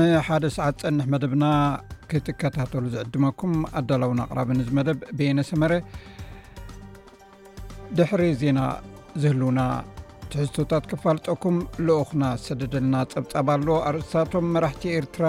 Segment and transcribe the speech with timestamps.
[0.00, 1.44] ንሓ ሰዓት ፀንሕ መደብና
[2.10, 5.72] ክትከታተሉ ዝዕድመኩም ኣዳላውን ኣቅራብ ን ዝመደብ ቤኤነሰመረ
[7.98, 8.60] ድሕሪ ዜና
[9.22, 9.60] ዘህልውና
[10.32, 15.26] ትሕዝቶታት ክፋልጠኩም ልኦክና ሰደድልና ፀብፃብ ኣሎ ኣርእስታቶም መራሕቲ ኤርትራ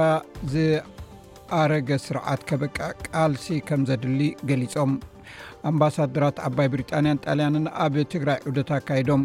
[0.53, 4.21] ዝኣረገ ስርዓት ከበቃ ቃልሲ ከም ዘድሊ
[4.51, 4.93] ገሊፆም
[5.71, 9.23] ኣምባሳድራት ዓባይ ብሪጣንያን ጣልያንን ኣብ ትግራይ ዑደታ ኣካይዶም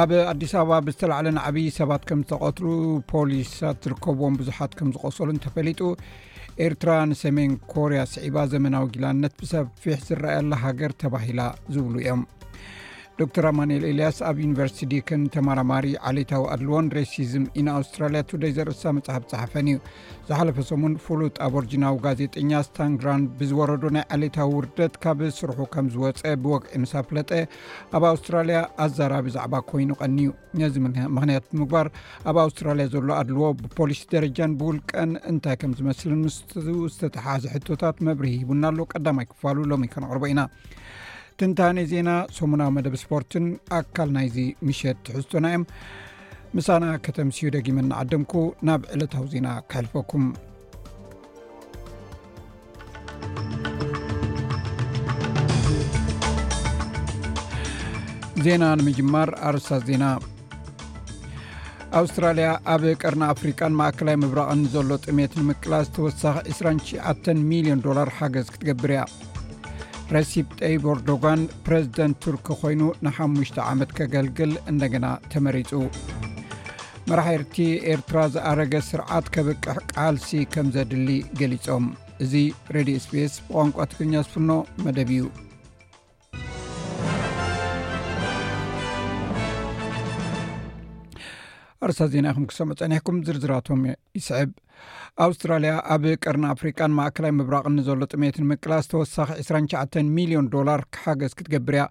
[0.00, 2.66] ኣብ ኣዲስ ኣበባ ብዝተላዕለን ዓብይ ሰባት ከም ዝተቐትሉ
[3.12, 5.80] ፖሊሳት ዝርከብዎም ብዙሓት ከም ዝቆሰሉንተፈሊጡ
[6.66, 11.40] ኤርትራ ንሰሜን ኮርያ ስዒባ ዘመናዊ ጊላነት ብሰፊሕ ዝረአየላ ሃገር ተባሂላ
[11.76, 12.20] ዝብሉ እዮም
[13.20, 19.22] ዶክተር ማንኤል ኤልያስ ኣብ ዩኒቨርስቲ ዲክን ተማራማሪ ዓሌታዊ ኣድልዎን ሬሲዝም ኢና ኣውስትራልያ ቱውደይ ዘርእሳ መፅሓፍ
[19.30, 19.78] ፀሓፈን እዩ
[20.28, 26.24] ዝሓለፈ ሰሙን ፍሉጥ ኣብ ኦርጅናዊ ጋዜጠኛ ስታንግራንድ ብዝወረዶ ናይ ዓሌታዊ ውርደት ካብ ስርሑ ከም ዝወፀ
[26.46, 27.30] ብወግዒ ምሳፍለጠ
[27.98, 30.76] ኣብ ኣውስትራልያ ኣዛራ ብዛዕባ ኮይኑ ቀኒ እዩ ነዚ
[31.16, 31.88] ምክንያት ምግባር
[32.28, 36.38] ኣብ ኣውስትራልያ ዘሎ ኣድልዎ ብፖሊስ ደረጃን ብውልቀን እንታይ ከም ዝመስልን ምስ
[36.98, 40.40] ዝተተሓዘ ሕቶታት መብሪ ሂቡና ኣሎ ቀዳማይ ክፋሉ ሎሚ ከነቅርቦ ኢና
[41.40, 43.46] ትንታነ ዜና ሰሙናዊ መደብ ስፖርትን
[43.78, 45.64] ኣካል ናይዚ ምሸት ትሕዝቶና ዮም
[46.56, 48.32] ምሳና ከተምስዩ ደጊመ ንዓድምኩ
[48.66, 50.24] ናብ ዕለታዊ ዜና ክሕልፈኩም
[58.46, 60.06] ዜና ንምጅማር ኣርሳ ዜና
[62.02, 68.90] ኣውስትራሊያ ኣብ ቀርና ኣፍሪቃን ማእከላይ ምብራቕን ዘሎ ጥሜት ንምቅላስ ተወሳኺ 29 ሚሊዮን ዶላር ሓገዝ ክትገብር
[68.98, 69.02] ያ
[70.14, 75.70] ረሲብ ጠይብ ኦርዶጋን ፕረዚደንት ቱርክ ኮይኑ ን5ሙሽ ዓመት ከገልግል እንደገና ተመሪፁ
[77.10, 77.56] መራሕርቲ
[77.94, 81.08] ኤርትራ ዝኣረገ ስርዓት ከበቅሕ ቃልሲ ከም ዘድሊ
[81.40, 81.86] ገሊፆም
[82.26, 82.32] እዚ
[82.76, 84.50] ሬድ ስፔስ ብቋንቋ ትግርኛ ዝፍኖ
[84.84, 85.24] መደብ እዩ
[91.86, 93.82] ኣርሳ ዜና ይኹም ክሰም ፀኒሕኩም ዝርዝራቶም
[94.20, 94.52] ይስዕብ
[95.24, 99.82] ኣውስትራልያ ኣብ ቀርኒ ኣፍሪቃን ማእከላይ ምብራቕኒዘሎ ጥሜት ንምቅላስ ተወሳኺ 2ሸዓ
[100.18, 101.84] ሚሊዮን ዶላር ሓገዝ ክትገብር ያ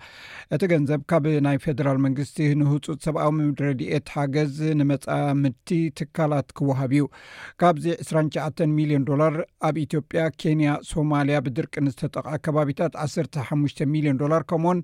[0.56, 3.32] እቲ ገንዘብ ካብ ናይ ፌደራል መንግስቲ ንህፁጥ ሰብኣዊ
[3.62, 7.06] ድረድኤት ሓገዝ ንመፃምድቲ ትካላት ክወሃብ እዩ
[7.64, 8.46] ካብዚ 2 ሸዓ
[8.78, 9.36] ሚልዮን ዶላር
[9.70, 14.80] ኣብ ኢትዮጵያ ኬንያ ሶማልያ ብድርቂ ንዝተጠቃ ከባቢታት 1 ሓሙሽ ሚልዮን ዶላር ከም ዎን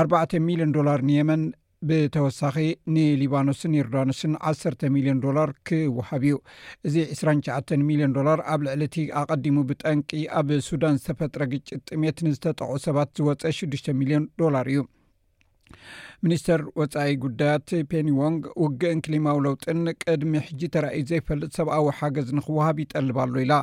[0.00, 1.40] ኣባተ ሚልዮን ዶላር ንየመን
[1.88, 2.56] ብተወሳኺ
[2.94, 6.36] ንሊባኖስን ዮርዳኖስን 1ሰተ ሚሊዮን ዶላር ክወሃብ እዩ
[6.88, 12.76] እዚ 2ሸዓተን ሚሊዮን ዶላር ኣብ ልዕሊ እቲ ኣቀዲሙ ብጠንቂ ኣብ ሱዳን ዝተፈጥረ ግጭት ጥሜት ንዝተጠቅዑ
[12.86, 14.80] ሰባት ዝወፀአ ሽዱሽተ ሚሊዮን ዶላር እዩ
[16.24, 23.18] ሚኒስትር ወፃኢ ጉዳያት ፔኒዎንግ ውግአን ክሊማዊ ለውጥን ቅድሚ ሕጂ ተረእዩ ዘይፈልጥ ሰብኣዊ ሓገዝ ንኽወሃብ ይጠልብ
[23.34, 23.54] ሎ ኢላ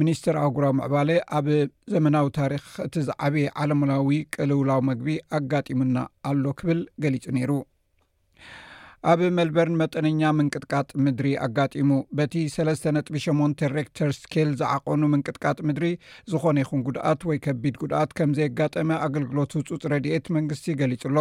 [0.00, 1.46] ሚኒስትር ኣጉራዊ ምዕባለ ኣብ
[1.94, 5.08] ዘመናዊ ታሪክ እቲ ዝዓበየ ዓለምላዊ ቅልውላዊ መግቢ
[5.38, 5.98] ኣጋጢሙና
[6.32, 7.50] ኣሎ ክብል ገሊጹ ነይሩ
[9.10, 12.90] ኣብ ሜልበርን መጠነኛ ምንቅጥቃጥ ምድሪ ኣጋጢሙ በቲ 3ስ ጥ
[13.26, 15.86] 8ንተ ሬክተር ስኬል ዝዓቆኑ ምንቅጥቃጥ ምድሪ
[16.30, 21.18] ዝኾነ ይኹን ጉድኣት ወይ ከቢድ ጉድኣት ከምዘየጋጠመ ኣገልግሎት ውፁፅ ረድኤት መንግስቲ ገሊጹ ኣሎ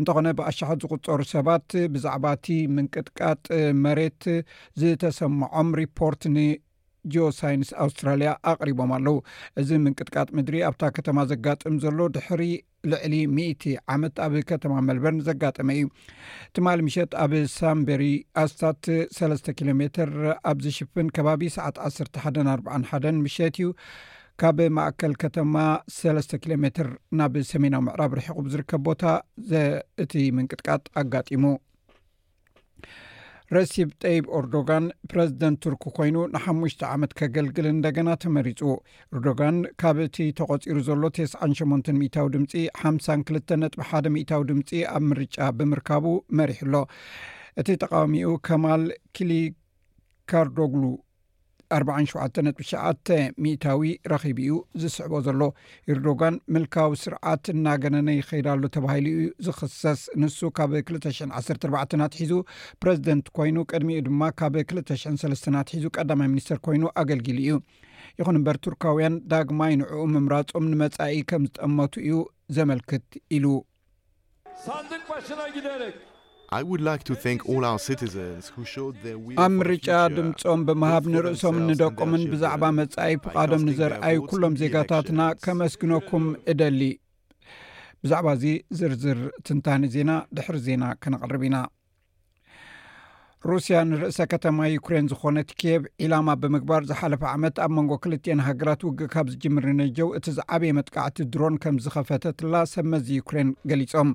[0.00, 2.48] እንተኾነ ብኣሻሖት ዝቁፀሩ ሰባት ብዛዕባ እቲ
[2.78, 3.44] ምንቅጥቃጥ
[3.84, 4.22] መሬት
[4.82, 6.48] ዝተሰምዖም ሪፖርት ን
[7.14, 9.16] ጆ ሳይንስ ኣውስትራልያ ኣቅሪቦም ኣለው
[9.60, 12.42] እዚ ምንቅጥቃጥ ምድሪ ኣብታ ከተማ ዘጋጥም ዘሎ ድሕሪ
[12.90, 13.64] ልዕሊ 10ቲ
[13.94, 15.86] ዓመት ኣብ ከተማ መልበን ዘጋጠመ እዩ
[16.56, 18.04] ትማሊ ምሸጥ ኣብ ሳምበሪ
[18.44, 18.84] ኣስታት
[19.18, 20.10] ሰለስተ ኪሎ ሜትር
[20.52, 21.98] ኣብዚሽፍን ከባቢ ሰዓት 1ስ
[22.30, 23.68] 1 4 ሓን ምሸት እዩ
[24.40, 25.54] ካብ ማእከል ከተማ
[26.00, 26.88] ሰለስተ ኪሎ ሜትር
[27.20, 29.02] ናብ ሰሜናዊ ምዕራብ ርሕቑ ዝርከብ ቦታ
[30.04, 31.44] እቲ ምንቅጥቃጥ ኣጋጢሙ
[33.56, 38.60] ረሲብ ጠይብ ኣርዶጋን ፕረዚደንት ቱርክ ኮይኑ ንሓሙሽተ ዓመት ከገልግል እንደገና ተመሪፁ
[39.14, 41.62] ኦርዶጋን ካብ እቲ ተቆፂሩ ዘሎ ተ8
[42.00, 44.00] ሚታዊ ድምፂ ሓ2ል ነጥ ሓ
[44.32, 46.06] ታዊ ድምፂ ኣብ ምርጫ ብምርካቡ
[46.40, 46.74] መሪሕ ኣሎ
[47.62, 48.84] እቲ ተቃወሚኡ ከማል
[49.18, 50.82] ክሊካርዶግሉ
[51.76, 52.70] 47ጥሸ
[53.44, 55.40] ሚታዊ ረኪብ ኡ ዝስዕቦ ዘሎ
[55.92, 59.16] ኤርዶጋን ምልካዊ ስርዓት እናገነነ ይኸይዳሉ ተባሂሉ
[59.46, 62.32] ዝኽሰስ ንሱ ካብ 21ት ሒዙ
[62.82, 67.50] ፕረዚደንት ኮይኑ ቅድሚኡ ድማ ካብ 23ትሒዙ ቀዳማይ ሚኒስተር ኮይኑ ኣገልጊል እዩ
[68.20, 72.14] ይኹን እምበር ቱርካውያን ዳግማ ይንዕኡ ምምራፆም ንመፃኢ ከም ዝጠመቱ እዩ
[72.58, 73.06] ዘመልክት
[73.36, 73.46] ኢሉ
[74.66, 75.82] ሳንድቅ ባሽና ግደረ
[79.46, 86.80] ኣብ ምርጫ ድምፆም ብምሃብ ንርእሶም ንደቆምን ብዛዕባ መፀኢ ፍቓዶም ንዘርኣይ ኩሎም ዜጋታትና ከመስግነኩም እደሊ
[88.04, 88.44] ብዛዕባ እዚ
[88.78, 91.56] ዝርዝር ትንታኒ ዜና ድሕሪ ዜና ክነቐርብ ኢና
[93.48, 99.00] ሩስያ ንርእሰ ከተማ ዩክሬን ዝኮነት ኬብ ዒላማ ብምግባር ዝሓለፈ ዓመት ኣብ መንጎ ክልትኤን ሃገራት ውግ
[99.12, 104.10] ካብ ዝጅምር ነጀው እቲ ዝዓበየ መጥቃዕቲ ድሮን ከም ዝኸፈተትላ ሰመዚ ዩክሬን ገሊፆም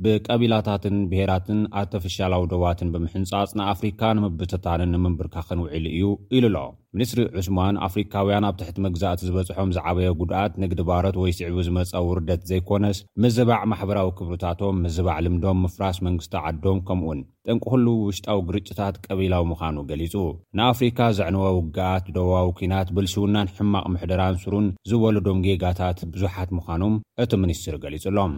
[0.03, 6.07] ብቀቢላታትን ብሄራትን ኣ ተፈሻላዊ ደዋትን ብምሕንጻጽ ንኣፍሪካ ንምብተታንን ንምንብርካኽን ውዒሉ እዩ
[6.37, 6.57] ኢሉ ኣሎ
[6.95, 12.41] ሚኒስትሪ ዑስማን ኣፍሪካውያን ኣብ ትሕቲ መግዛእቲ ዝበጽሖም ዝዓበየ ጉድኣት ንግዲ ባሮት ወይ ስዕቢ ዝመፀ ውርደት
[12.49, 19.45] ዘይኮነስ ምዝባዕ ማሕበራዊ ክብርታቶም ምዝባዕ ልምዶም ምፍራስ መንግስቲ ዓዶም ከምኡውን ጠንቂ ኩሉ ውሽጣዊ ግርጭታት ቀቢላዊ
[19.53, 20.13] ምዃኑ ገሊጹ
[20.59, 27.77] ንኣፍሪካ ዘዕንወ ውግኣት ደዋዊ ኩናት ብልሽውናን ሕማቕ ምሕደራን ስሩን ዝበለዶም ጌጋታት ብዙሓት ምዃኑም እቲ ሚኒስትር
[27.85, 28.35] ገሊጹ ኣሎም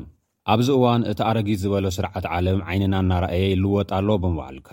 [0.53, 4.69] ኣብዚ እዋን እቲ ኣረጊድ ዝበሎ ስርዓት ዓለም ዓይንና እናርእየ ልወጥ ኣሎ ብምባዓልከ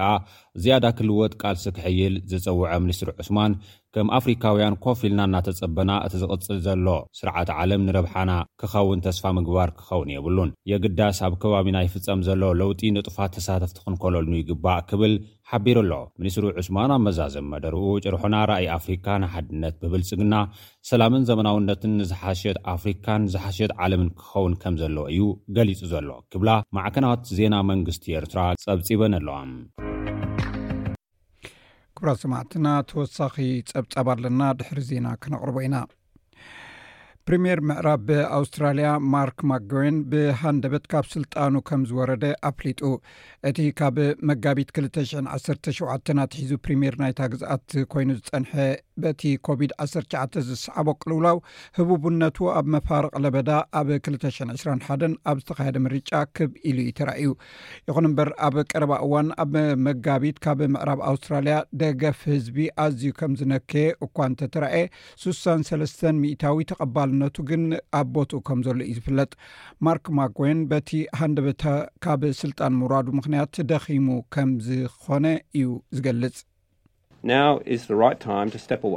[0.63, 3.53] ዝያዳ ክልወጥ ቃልሲ ክሕይል ዝፀውዖ ሚኒስትሪ ዑስማን
[3.97, 6.87] ከም ኣፍሪካውያን ኮፍ ልና እናተጸበና እቲ ዝቕጽል ዘሎ
[7.19, 8.31] ስርዓት ዓለም ንረብሓና
[8.61, 14.81] ክኸውን ተስፋ ምግባር ክኸውን የብሉን የግዳስ ኣብ ከባቢና ይፍጸም ዘሎ ለውጢ ንጡፋት ተሳተፍቲ ክንከለልሉ ይግባእ
[14.91, 15.15] ክብል
[15.51, 20.35] ሓቢሩ ኣሎ ሚኒስትሩ ዑስማን ኣብ መዛዘም መደርኡ ጭርሑና ራእይ ኣፍሪካ ንሓድነት ብብልጽግና
[20.93, 25.23] ሰላምን ዘመናውነትን ንዝሓሸት ኣፍሪካን ዝሓሸየት ዓለምን ክኸውን ከም ዘለዎ እዩ
[25.59, 29.53] ገሊጹ ዘሎ ክብላ ማዕከናት ዜና መንግስቲ ኤርትራ ጸብጺበን ኣለዋም
[32.05, 33.35] እራ ሰማዕትና ተወሳኺ
[33.69, 35.77] ፀብፀብ ኣለና ድሕሪ ዜና ክነቅርቦ ኢና
[37.29, 42.81] ፕሪምየር ምዕራብ ብኣውስትራልያ ማርክ ማገሬን ብሃንደበት ካብ ስልጣኑ ከም ዝወረደ ኣፍሊጡ
[43.51, 43.99] እቲ ካብ
[44.31, 48.53] መጋቢት 217 ናትሒዙ ፕሪምር ናይታግዝኣት ኮይኑ ዝፀንሐ
[49.03, 51.39] በቲ ኮቪድ-19 ዝስሓቦ ቅልውላው
[51.79, 57.31] ህቡብነቱ ኣብ መፋርቅ ለበዳ ኣብ 2 21 ኣብ ዝተካየደ ምርጫ ክብ ኢሉ እዩ ተረእዩ
[57.89, 59.55] ይኹን እምበር ኣብ ቀረባ እዋን ኣብ
[59.87, 64.85] መጋቢት ካብ ምዕራብ ኣውስትራልያ ደገፍ ህዝቢ ኣዝዩ ከም ዝነከየ እኳ እንተተረየ
[65.25, 67.63] 6ሰ ሚእታዊ ተቐባልነቱ ግን
[68.01, 69.31] ኣብ ቦትኡ ከም ዘሎ እዩ ዝፍለጥ
[69.87, 71.65] ማርክ ማጎይን በቲ ሃንደበተ
[72.07, 75.27] ካብ ስልጣን ምውራዱ ምክንያት ደኺሙ ከም ዝኮነ
[75.59, 76.37] እዩ ዝገልጽ
[77.27, 78.95] ካብቲ ዝፈትዎ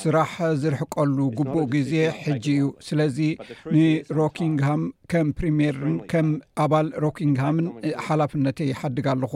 [0.00, 1.92] ስራሕ ዝርሕቀሉ ግቡእ ግዜ
[2.22, 6.28] ሕጂ እዩ ስለዚንሮኪንግሃም ከም ፕሪሜርን ከም
[6.62, 7.66] ኣባል ሮኪንግሃምን
[8.04, 9.34] ሓላፍነት ይሓድግ ኣለኹ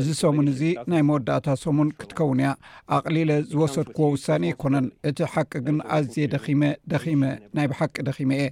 [0.00, 0.60] እዚ ሰሙን እዚ
[0.92, 2.50] ናይ መወዳእታ ሰሙን ክትከውን እያ
[2.96, 7.22] ኣቕሊለ ዝወሰድክዎ ውሳኒ ይኮነን እቲ ሓቂ ግን ኣዝየ ደኺመ ደኺመ
[7.58, 8.44] ናይ ብሓቂ ደኺመ እየ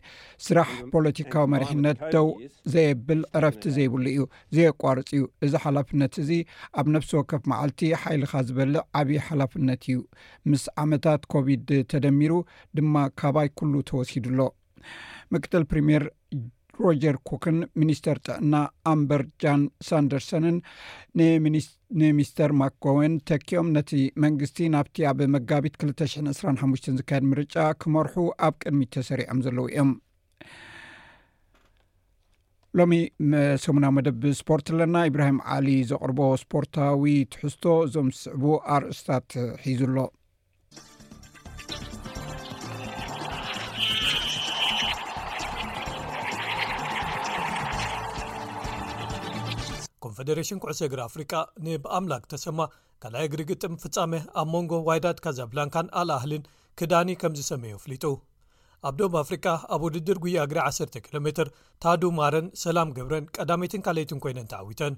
[0.47, 2.29] ስራሕ ፖለቲካዊ መሪሕነት ደው
[2.75, 4.21] ዘየብል ዕረፍቲ ዘይብሉ እዩ
[4.57, 6.31] ዘየቋርፅ እዩ እዚ ሓላፍነት እዚ
[6.81, 10.01] ኣብ ነፍሲ ወከፍ መዓልቲ ሓይልካ ዝበልእ ዓብዪ ሓላፍነት እዩ
[10.51, 12.33] ምስ ዓመታት ኮቪድ ተደሚሩ
[12.79, 14.41] ድማ ካባይ ኩሉ ተወሲዱኣሎ
[15.35, 16.05] ምክትል ፕሪምየር
[16.85, 18.55] ሮጀር ኮክን ሚኒስተር ጥዕና
[18.91, 20.57] ኣምበር ጃን ሳንደርሰንን
[21.65, 23.91] ስንሚስተር ማክጎዌን ተኪኦም ነቲ
[24.25, 29.91] መንግስቲ ናብቲ ኣብ መጋቢት 2ልተሽ0 2ሓሙሽን ዝካየድ ምርጫ ክመርሑ ኣብ ቅድሚ ተሰሪዖም ዘለዉ እዮም
[32.79, 32.93] ሎሚ
[33.65, 37.03] ሰሙና መደብ ብስፖርት ኣለና እብራሂም ዓሊ ዘቅርቦ ስፖርታዊ
[37.35, 38.43] ትሕዝቶ እዞም ዝስዕቡ
[38.77, 39.31] ኣርእስታት
[39.65, 39.99] ሒዙኣሎ
[50.05, 51.33] ኮንፈደሬሽን ኩዕሶ እግሪ ኣፍሪካ
[51.67, 52.59] ንብኣምላክ ተሰማ
[53.03, 56.47] ካላይ እግሪ ግጥም ፍጻሜ ኣብ መንጎ ዋይዳት ካዛብላንካን ኣልኣህልን
[56.81, 58.05] ክዳኒ ከምዝሰመዩ ኣፍሊጡ
[58.89, 61.49] ኣብ ዶብ ኣፍሪቃ ኣብ ውድድር ጉያ እግሪ 1ሰተ ኪሎ ሜትር
[61.85, 64.95] ታዱ ማረን ሰላም ገብረን ቀዳመይትን ካለይትን ኮይነን ተዓዊተን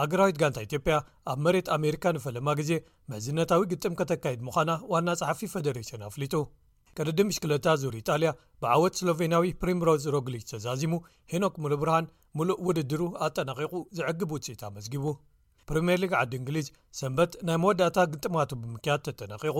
[0.00, 0.94] ሃገራዊት ጋንታ ኢትዮጵያ
[1.32, 2.70] ኣብ መሬት ኣሜሪካ ንፈለማ ግዜ
[3.12, 6.34] መሕዝነታዊ ግጥም ከተካይድ ምዃና ዋና ፀሓፊ ፈደሬሽን ኣፍሊጡ
[6.96, 8.30] ቅድዲ ምሽክለታ ዙር ኢጣልያ
[8.62, 10.92] ብዓወት ስሎቬንያዊ ፕሪም ሮዝ ሮግሊት ተዛዚሙ
[11.32, 12.06] ሂኖክ ሙሉብርሃን
[12.38, 15.04] ሙሉእ ውድድሩ ኣጠነቂቑ ዝዕግብ ውፅኢት ኣመዝጊቡ
[15.70, 16.66] ፕሪምየር ሊግ ዓዲ እንግሊዝ
[17.00, 19.56] ሰንበት ናይ መወዳእታ ግጥማቱ ብምክያድ ተጠነቂቑ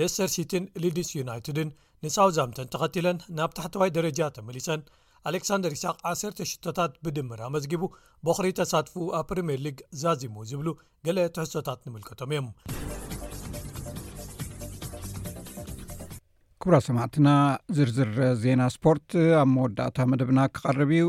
[0.00, 1.70] ለስተርሲትን ሊድስ ዩናይትድን
[2.04, 4.82] ንሳው ዛምተን ተኸቲለን ናብ ታሕተዋይ ደረጃ ተመሊሰን
[5.28, 7.82] ኣሌክሳንደር ኢስቅ 1ሽቶታት ብድምር ኣመዝጊቡ
[8.28, 10.68] በኽሪ ተሳትፉ ኣብ ፕሪምየር ሊግ ዛዚሙ ዝብሉ
[11.08, 12.48] ገለ ትሕሶታት ንምልከቶም እዮም
[16.62, 17.28] ክብራ ሰማዕትና
[17.76, 19.06] ዝርዝር ዜና ስፖርት
[19.40, 21.04] ኣብ መወዳእታ መደብና ክቐርብ እዩ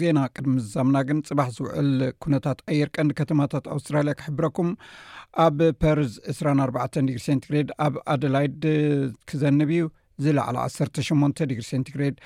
[0.00, 1.88] ዜና ቅድሚ ዝዛምና ግን ፅባሕ ዝውዕል
[2.22, 4.68] ኩነታት ኣየር ቀንዲ ከተማታት ኣውስትራልያ ክሕብረኩም
[5.46, 8.62] ኣብ ፐርዝ 2ስራ 4ርባን ዲግሪ ሴንትግሬድ ኣብ ኣደላይድ
[9.30, 9.84] ክዘንብ እዩ
[10.24, 12.16] ዝለዕለ 18 ዲግሪ ሴንቲግሬድ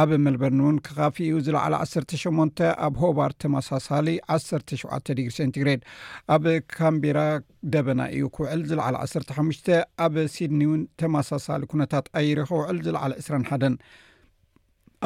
[0.00, 5.82] ኣብ መልበን እውን ክካፊ እዩ ዝለዕለ 18 ኣብ ሆባር ተማሳሳሊ 17 ዲግሪ ሴንቲግሬድ
[6.36, 6.44] ኣብ
[6.76, 7.20] ካምቢራ
[7.74, 13.76] ደበና እዩ ክውዕል ዝለዕለ 1ሓሽ ኣብ ሲድኒ እውን ተመሳሳሊ ኩነታት ኣይር ክውዕል ዝለዓለ 2ሓን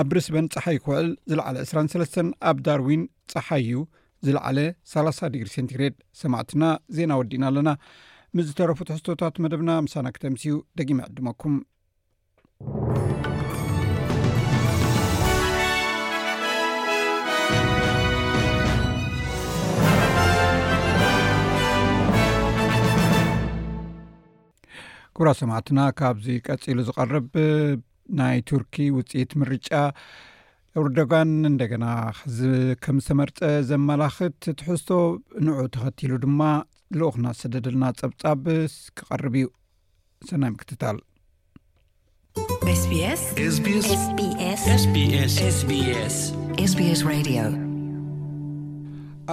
[0.00, 2.14] ኣብ ብርስበን ፀሓይ ክውዕል ዝለዕለ 2ሰ
[2.50, 3.80] ኣብ ዳርዊን ፀሓእዩ
[4.26, 4.58] ዝለዓለ
[4.92, 6.64] 30 ድግሪ ሴንትግሬድ ሰማዕትና
[6.96, 7.70] ዜና ወዲእና ኣለና
[8.36, 11.54] ምስዝተረፉት ሕዝቶታት መደብና ምሳና ክተምስኡ ደጊማ ዕድመኩም
[25.22, 27.26] እጉራ ሰማዕትና ካብዚ ቀፂሉ ዝቀርብ
[28.18, 29.68] ናይ ቱርኪ ውፅኢት ምርጫ
[30.82, 31.84] ኦርዶጋን እንደገና
[32.36, 33.38] ዝቢ ከም ዝተመርፀ
[33.68, 34.90] ዘመላኽት እትሕዝቶ
[35.48, 36.40] ንዑ ተኸቲሉ ድማ
[36.98, 38.42] ልኡክና ስደድልና ፀብፃብ
[39.00, 39.46] ክቀርብ እዩ
[40.32, 40.98] ሰና ምክትታል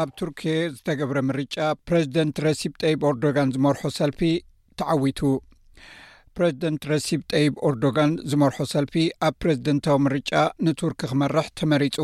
[0.03, 0.43] ኣብ ቱርኪ
[0.77, 1.57] ዝተገብረ ምርጫ
[1.89, 4.21] ፕረዚደንት ረሲብ ጠይብ ኦርዶጋን ዝመርሖ ሰልፊ
[4.81, 5.19] ተዓዊቱ
[6.41, 8.93] ረዚደንት ረሲብ ጠይብ ኦርዶጋን ዝመርሖ ሰልፊ
[9.27, 10.31] ኣብ ፕረዚደንታዊ ምርጫ
[10.65, 11.97] ንቱርኪ ክመርሕ ተመሪፁ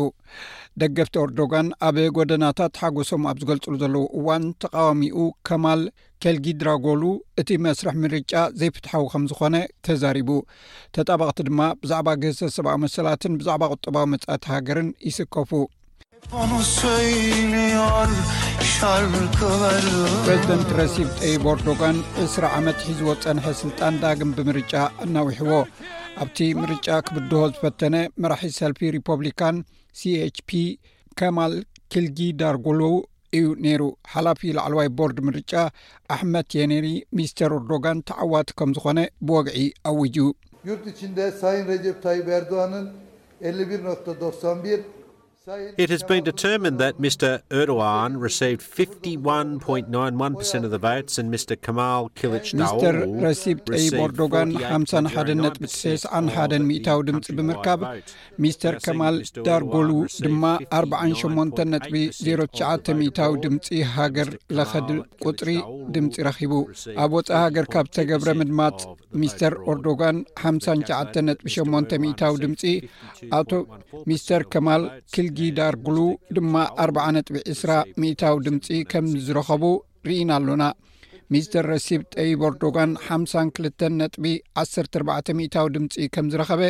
[0.80, 5.82] ደገፍቲ ኦርዶጋን ኣብ ጎደናታት ሓጐሶም ኣብ ዝገልጹሉ ዘለዉ እዋን ተቃዋሚኡ ከማል
[6.24, 7.02] ኬልጊድራጎሉ
[7.42, 9.56] እቲ መስርሕ ምርጫ ዘይፍትሓዊ ከም ዝኾነ
[9.88, 10.30] ተዛሪቡ
[10.98, 15.50] ተጣባቕቲ ድማ ብዛዕባ ገዝተሰብኣዊ መሰላትን ብዛዕባ ቁጠባዊ መጻኢቲ ሃገርን ይስከፉ
[20.24, 24.72] ፕሬዚደንት ረሲብ ጠይብ ኦርዶጋን 2ስሪ ዓመት ሒዝዎ ጸንሐ ስልጣን ዳግም ብምርጫ
[25.04, 25.52] እናዊሕዎ
[26.24, 29.56] ኣብቲ ምርጫ ክብድሆ ዝፈተነ መራሒ ሰልፊ ሪፖብሊካን
[30.00, 30.64] ሲ ች ፒ
[31.20, 31.54] ከማል
[31.94, 32.96] ኪልጊዳር ጎሎው
[33.36, 33.82] እዩ ነይሩ
[34.14, 35.52] ሓላፊ ላዕለዋይ ቦርድ ምርጫ
[36.16, 39.58] ኣሕመድ የነኒ ሚስተር ኦርዶጋን ተዓዋት ከም ዝኾነ ብወግዒ
[39.92, 40.26] ኣውጅዩ
[40.68, 42.84] ዩርድ ችን ሳይን ረጀብ ታይብ ኤርዶዋንን
[43.48, 44.80] 20ቢ ኖተዶሳንቢር
[45.90, 46.32] ርዋ1.ሚስተር
[53.26, 55.60] ረሲብ ጠይብ ኦርዶጋን 51
[56.20, 57.80] 1 ታዊ ድምፂ ብምርካብ
[58.44, 59.90] ሚስተር ከማልዳርጎሉ
[60.24, 60.42] ድማ
[60.80, 64.90] 48 ጥቢ099 ታዊ ድምፂ ሃገር ለኸድ
[65.26, 65.50] ቊጥሪ
[65.96, 66.52] ድምፂ ረኺቡ
[67.04, 68.80] ኣብ ወፃ ሃገር ካብ ዝተገብረ ምድማጽ
[69.22, 72.62] ሚስተር ኦርዶጋን 59 8 ታዊ ድምፂ
[73.40, 73.52] ኣቶ
[74.12, 74.82] ሚስተር ከማል
[75.14, 75.98] ኪል ጊዳርጉሉ
[76.36, 79.62] ድማ ኣ ነጥቢ 2ስራ ሚታዊ ድምፂ ከም ዝረኸቡ
[80.08, 80.64] ርኢና ኣሎና
[81.34, 84.24] ሚስተር ረሲብ ጠይብ ኣርዶጋን ሓ2 ነጥቢ
[84.64, 86.62] 14 ታዊ ድምፂ ከም ዝረኸበ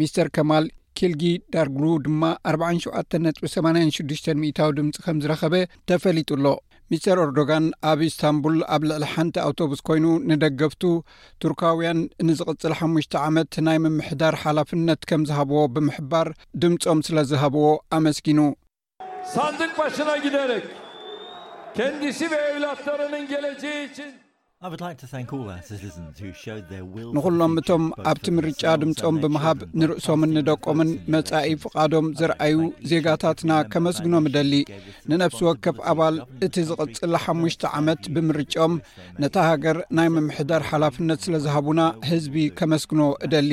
[0.00, 0.66] ሚስተር ከማል
[0.98, 1.22] ኪልጊ
[1.54, 2.22] ዳርጉሉ ድማ
[2.54, 4.14] 47 ጥቢ 86
[4.60, 5.54] ታዊ ድምፂ ከም ዝረኸበ
[5.90, 6.44] ተፈሊጡ ኣሎ
[6.92, 10.82] ሚስጢር አርዶጋን ኣብ እስታንቡል ኣብ ልዕሊ ሓንቲ አውቶቡስ ኮይኑ ንደገፍቱ
[11.42, 16.30] ቱርካውያን ንዝቕፅል ሓሙሽተ ዓመት ናይ ምምሕዳር ሓላፍነት ከም ዝሃብዎ ብምሕባር
[16.64, 17.66] ድምፆም ስለ ዝሃብዎ
[17.98, 18.40] ኣመስኪኑ
[19.34, 20.50] ሳንድቅ ባሽና ግደረ
[21.78, 24.10] ከንዲሲ ኤውላትርንን ገለ ችን
[27.16, 32.56] ንኹሎም እቶም ኣብቲ ምርጫ ድምፆም ብምሃብ ንርእሶምን ንደቆምን መጻኢ ፍቓዶም ዘርአዩ
[32.90, 34.52] ዜጋታትና ከመስግኖም እደሊ
[35.10, 36.16] ንነፍሲ ወከፍ ኣባል
[36.48, 38.74] እቲ ዝቕፅል ሓሙሽተ ዓመት ብምርጮም
[39.24, 41.80] ነታ ሃገር ናይ ምምሕዳር ሓላፍነት ስለ ዝሃቡና
[42.10, 43.52] ህዝቢ ከመስግኖ እደሊ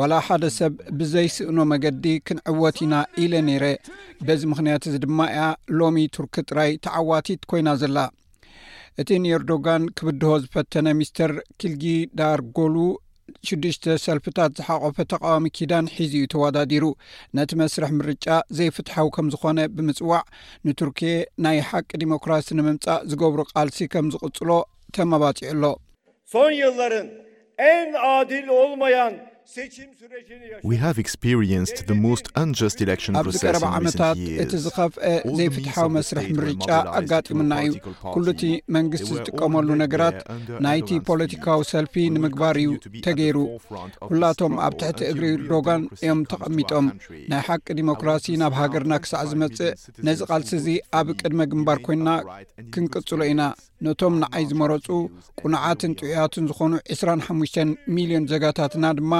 [0.00, 2.94] ዋላ ሓደ ሰብ ብዘይስእኖ መገዲ ክንዕወት ኢና
[3.24, 3.64] ኢለ ነይረ
[4.26, 5.46] በዚ ምኽንያት እዚ ድማ እያ
[5.80, 7.98] ሎሚ ቱርኪ ጥራይ ተዓዋቲት ኮይና ዘላ
[9.00, 12.74] እቲ ንኤርዶጋን ክብድሆ ዝፈተነ ሚስተር ኪልጊዳርጎሉ
[13.48, 16.84] ሽዱሽተ ሰልፍታት ዝሓቆፈ ተቃዋሚ ኪዳን ሒዙኡ ተወዳዲሩ
[17.38, 18.26] ነቲ መስርሕ ምርጫ
[18.58, 20.20] ዘይፍትሐዊ ከም ዝኾነ ብምጽዋዕ
[20.68, 21.00] ንቱርኪ
[21.46, 24.50] ናይ ሓቂ ዴሞክራሲ ንምምጻእ ዝገብሩ ቓልሲ ከም ዝቕጽሎ
[24.96, 25.64] ተመባጺዑ ኣሎ
[26.34, 27.08] ሶን ይላርን
[27.72, 29.14] ኤን ኣድል ልመያን
[33.20, 35.04] ኣብዚ ቀረብ ዓመታት እቲ ዝኸፍአ
[35.38, 36.68] ዘይፍትሓዊ መስርሕ ምርጫ
[36.98, 37.72] ኣጋጢሙና እዩ
[38.14, 38.42] ኩሉ እቲ
[38.76, 40.18] መንግስቲ ዝጥቀመሉ ነገራት
[40.66, 42.70] ናይቲ ፖለቲካዊ ሰልፊ ንምግባር እዩ
[43.06, 43.36] ተገይሩ
[44.12, 46.88] ሁላቶም ኣብ ትሕቲ እግሪ ኢርዶጋን እዮም ተቐሚጦም
[47.32, 49.74] ናይ ሓቂ ዲሞክራሲ ናብ ሃገርና ክሳዕ ዝመጽእ
[50.08, 50.68] ነዚ ቓልሲ እዚ
[51.00, 52.12] ኣብ ቅድመ ግንባር ኮይንና
[52.76, 53.42] ክንቅጽሎ ኢና
[53.86, 54.86] ነቶም ንዓይ ዝመረፁ
[55.42, 57.52] ቁንዓትን ጥዑያትን ዝኾኑ 2ስራሓሽ
[57.96, 59.12] ሚሊዮን ዘጋታትና ድማ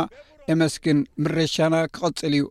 [0.52, 2.44] እመስግን ምረሻና ክቐፅል እዩ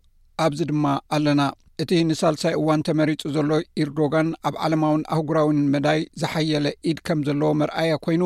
[0.45, 0.85] ኣብዚ ድማ
[1.17, 1.41] ኣለና
[1.83, 3.51] እቲ ንሳልሳይ እዋን ተመሪፁ ዘሎ
[3.83, 8.23] ኤርዶጋን ኣብ ዓለማውን ኣህጉራዊን መዳይ ዝሓየለ ኢድ ከም ዘለዎ መርኣያ ኮይኑ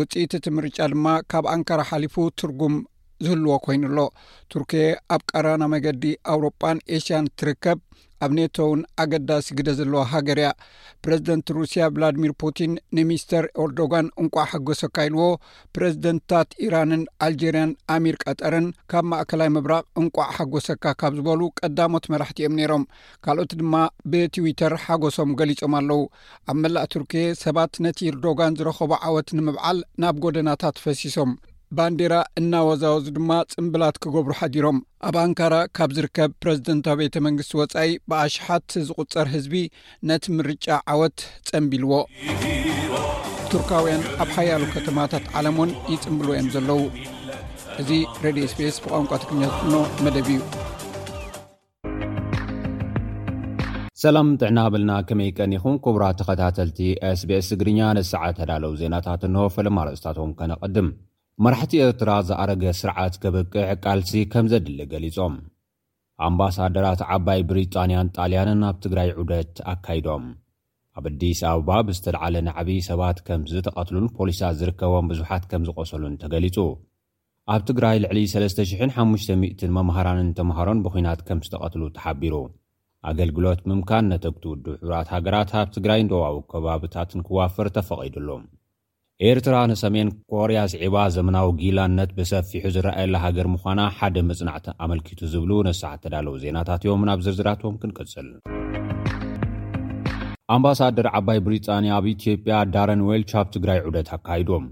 [0.00, 2.76] ውፅኢት እቲ ምርጫ ድማ ካብ ኣንካራ ሓሊፉ ትርጉም
[3.24, 3.98] ዝህልዎ ኮይኑሎ
[4.52, 4.72] ቱርኪ
[5.14, 7.78] ኣብ ቀራና መገዲ ኣውሮጳን ኤሽያን ትርከብ
[8.24, 10.48] ኣብ ኔቶ እውን ኣገዳሲ ግደ ዘለዋ ሃገር ያ
[11.04, 15.24] ፕረዚደንት ሩስያ ቭላድሚር ፑቲን ንሚስተር ኤርዶጋን እንቋዕ ሓጎሰካ ኢልዎ
[15.76, 22.84] ፕረዚደንታት ኢራንን ኣልጀርያን ኣሚር ቀጠርን ካብ ማእከላይ ምብራቕ እንቋዕ ሓጎሰካ ካብ ዝበሉ ቀዳሞት መራሕቲኦም ነይሮም
[23.26, 23.74] ካልኦት ድማ
[24.12, 26.00] ብትዊተር ሓጎሶም ገሊፆም ኣለዉ
[26.52, 27.14] ኣብ መላእ ቱርኪ
[27.44, 31.32] ሰባት ነቲ ኤርዶጋን ዝረኸቦ ዓወት ንምብዓል ናብ ጎደናታት ፈሲሶም
[31.78, 38.74] ባንዴራ እናወዛወዙ ድማ ፅምብላት ክገብሩ ሓዲሮም ኣብ ኣንካራ ካብ ዝርከብ ፕረዚደንታዊ ቤተ መንግስቲ ወፃኢ ብኣሽሓት
[38.88, 39.54] ዝቁፀር ህዝቢ
[40.08, 41.92] ነቲ ምርጫ ዓወት ፀንቢልዎ
[43.52, 46.82] ቱርካውያን ኣብ ሓያሉ ከተማታት ዓለም ን ይፅምብልዎ ዮም ዘለው
[47.82, 47.90] እዚ
[48.24, 49.74] ሬድ ስቤስ ብቋንቋ ትግርኛ እኖ
[50.06, 50.40] መደብ እዩ
[54.04, 56.80] ሰላም ጥዕና ብልና ከመይ ቀኒኹም ክቡራት ተከታተልቲ
[57.22, 60.90] ስቤስ ትግርኛ ነሰዓ ተዳለው ዜናታት እንሆ ፈለማርእስታቶም ከነቀድም
[61.44, 65.34] መራሕቲ ኤርትራ ዝኣረገ ስርዓት ኬበቅዕ ቃልሲ ከም ዜድሊ ገሊጾም
[66.26, 70.24] ኣምባሳደራት ዓባይ ብሪጣንያን ጣልያንን ኣብ ትግራይ ዑደት ኣካይዶም
[70.98, 76.58] ኣብ ኣዲስ ኣበባ ብዝተለዓለ ናዕቢ ሰባት ከም ዝተቐትሉን ፖሊሳት ዚርከቦም ብዙሓት ከም ዚቘሰሉን ተ ገሊጹ
[77.54, 82.34] ኣብ ትግራይ ልዕሊ 300500 መምሃራን እንተምሃሮን ብዅናት ከም ዝተቐትሉ ተሓቢሩ
[83.10, 88.28] ኣገልግሎት ምምካን ነቲ ግትውድ ሕራት ሃገራት ኣብ ትግራይ ን ደዋቡ ከባብታትን ኪዋፍር ተፈቒዱሉ
[89.30, 95.92] ኤርትራ ንሰሜን ኮርያ ስዒባ ዘመናዊ ጊላነት ብሰፊሑ ዝረአየላ ሃገር ምዃና ሓደ ምጽናዕቲ ኣመልኪቱ ዝብሉ ነሳሓ
[96.04, 98.28] ተዳለው ዜናታት እዮም ናብ ዝርዝራትም ክንቅጽል
[100.56, 104.64] ኣምባሳደር ዓባይ ብሪጣንያ ኣብ ኢትዮጵያ ዳረንዌልቻፕ ትግራይ ዑደት ኣካይዶም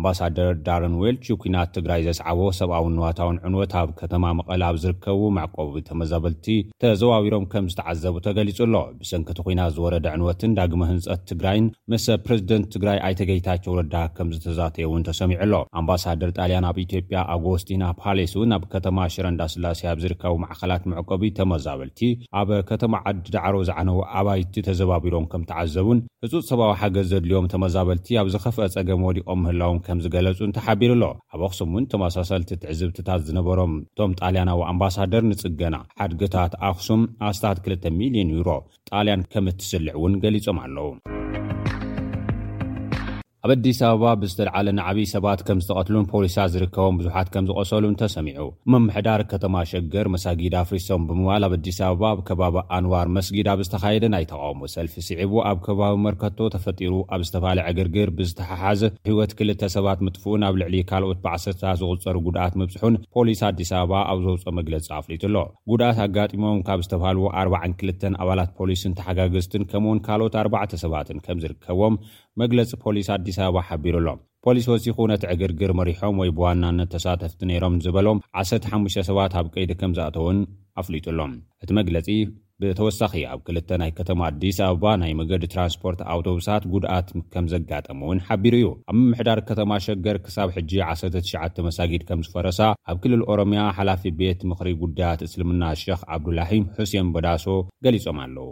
[0.00, 6.46] ኣምባሳደር ዳርንዌልች ኩናት ትግራይ ዘስዓቦ ሰብኣዊን ንዋታውን ዕንወት ኣብ ከተማ መቐል ኣብ ዝርከቡ መዕቆቢ ተመዛበልቲ
[6.82, 12.98] ተዘባቢሮም ከም ዝተዓዘቡ ተገሊጹ ኣሎ ብሰንኪቲ ኩናት ዝወረደ ዕንወትን ዳግሚ ህንፀት ትግራይን መስብ ፕረዚደንት ትግራይ
[13.08, 19.42] ኣይተገይታቸው ረዳ ከም ዝተዛተየእውን ተሰሚዑ ሎ ኣምባሳደር ጣልያን ኣብ ኢትዮጵያ ኣጎስጢና ፓሌስውን ኣብ ከተማ ሽረእንዳ
[19.56, 22.00] ስላሴ ኣብ ዝርከቡ ማዕከላት መዕቆቢ ተመዛበልቲ
[22.40, 28.26] ኣብ ከተማ ዓዲ ዳዕሮ ዝዓነዉ ኣባይቲ ተዘባቢሮም ከም ተዓዘቡን ህፁፅ ሰብዊ ሓገዝ ዘድልዮም ተመዛበልቲ ኣብ
[28.36, 34.12] ዝኸፍአ ፀገም ወዲቆም ምህላዎም ከም ዝገለጹ እንተሓቢሩ ኣሎ ኣብ ኣክሱም እውን ተመሳሰልቲ ትዕዝብትታት ዝነበሮም እቶም
[34.20, 38.48] ጣልያናዊ ኣምባሳደር ንጽገና ሓድጊታት ኣክሱም ኣስታት 2ል ሚሊዮን ዩሮ
[38.90, 40.86] ጣልያን ከም እትስልዕ እውን ገሊፆም ኣለዉ
[43.46, 49.20] ኣብ ኣዲስ ኣበባ ብዝተለዓለ ናዕብዪ ሰባት ከም ዝተቐትሉን ፖሊሳት ዝርከቦም ብዙሓት ከም ዝቐሰሉ እንተሰሚዑ መምሕዳር
[49.30, 54.60] ከተማ ሸገር መሳጊድ ኣፍሪሶም ብምባል ኣብ ኣዲስ ኣበባ ኣብ ከባቢ ኣንዋር መስጊድ ኣብዝተካየደ ናይ ተቃውሞ
[54.74, 60.54] ሰልፊ ስዕቡ ኣብ ከባቢ መርከቶ ተፈጢሩ ኣብ ዝተብሃለ ዕግርግር ብዝተሓሓዘ ህወት ክልተ ሰባት ምጥፉኡን ኣብ
[60.64, 65.38] ልዕሊ ካልኦት ብዓሰርታት ዝቁፀሩ ጉድኣት መብፅሑን ፖሊስ ኣዲስ ኣበባ ኣብ ዘውፅኦ መግለፂ ኣፍሊጡ ኣሎ
[65.72, 71.94] ጉድኣት ኣጋጢሞም ካብ ዝተባሃልዎ 42ልተ ኣባላት ፖሊስን ተሓጋግዝትን ከምኡ ውን ካልኦት ኣርባዕተ ሰባትን ከም ዝርከቦም
[72.40, 78.18] መግለፂ ፖሊስ ኣዲስ ኣበባ ሓቢሩሎም ፖሊስ ወሲኹ ነቲ ዕግርግር መሪሖም ወይ ብዋናነት ተሳተፍቲ ነይሮም ዝበሎም
[78.42, 80.38] 15 ሰባት ኣብ ቀይዲ ከም ዝእተውን
[80.82, 82.06] ኣፍሊጡሎም እቲ መግለጺ
[82.62, 88.20] ብተወሳኺ ኣብ ክልተ ናይ ከተማ ኣዲስ ኣበባ ናይ መገዲ ትራንስፖርት ኣውቶቡሳት ጉድኣት ከም ዘጋጠሙ እውን
[88.26, 92.60] ሓቢሩ እዩ ኣብ ምምሕዳር ከተማ ሸገር ክሳብ ሕጂ 19 መሳጊድ ከም ዝፈረሳ
[92.92, 97.46] ኣብ ክልል ኦሮምያ ሓላፊ ቤት ምኽሪ ጉዳያት እስልምና ሸክ ዓብዱላሂም ሑሴን በዳሶ
[97.86, 98.48] ገሊፆም ኣለዉ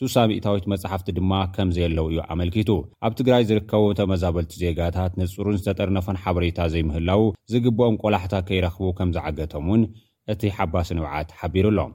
[0.00, 2.70] ሱሳ ሚታዊት መጻሕፍቲ ድማ ከምዘየለው እዩ ኣመልኪቱ
[3.06, 7.20] ኣብ ትግራይ ዝርከቡ ተመዛበልቲ ዜጋታት ነጹሩን ዝተጠርነፈን ሓበሬታ ዘይምህላዉ
[7.52, 9.82] ዝግብኦም ቈላሕታት ከይረኽቡ ከም ዝዓገቶም ውን
[10.34, 11.92] እቲ ሓባስ ንባዓት ሓቢሩኣሎም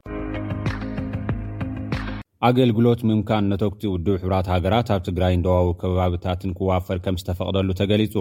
[2.50, 8.14] ኣገልግሎት ምምካን ነቶቅቲ ውድብ ሕብራት ሃገራት ኣብ ትግራይ ንደዋዊ ከባብታትን ክዋፈር ከም ዝተፈቕደሉ ተገሊጹ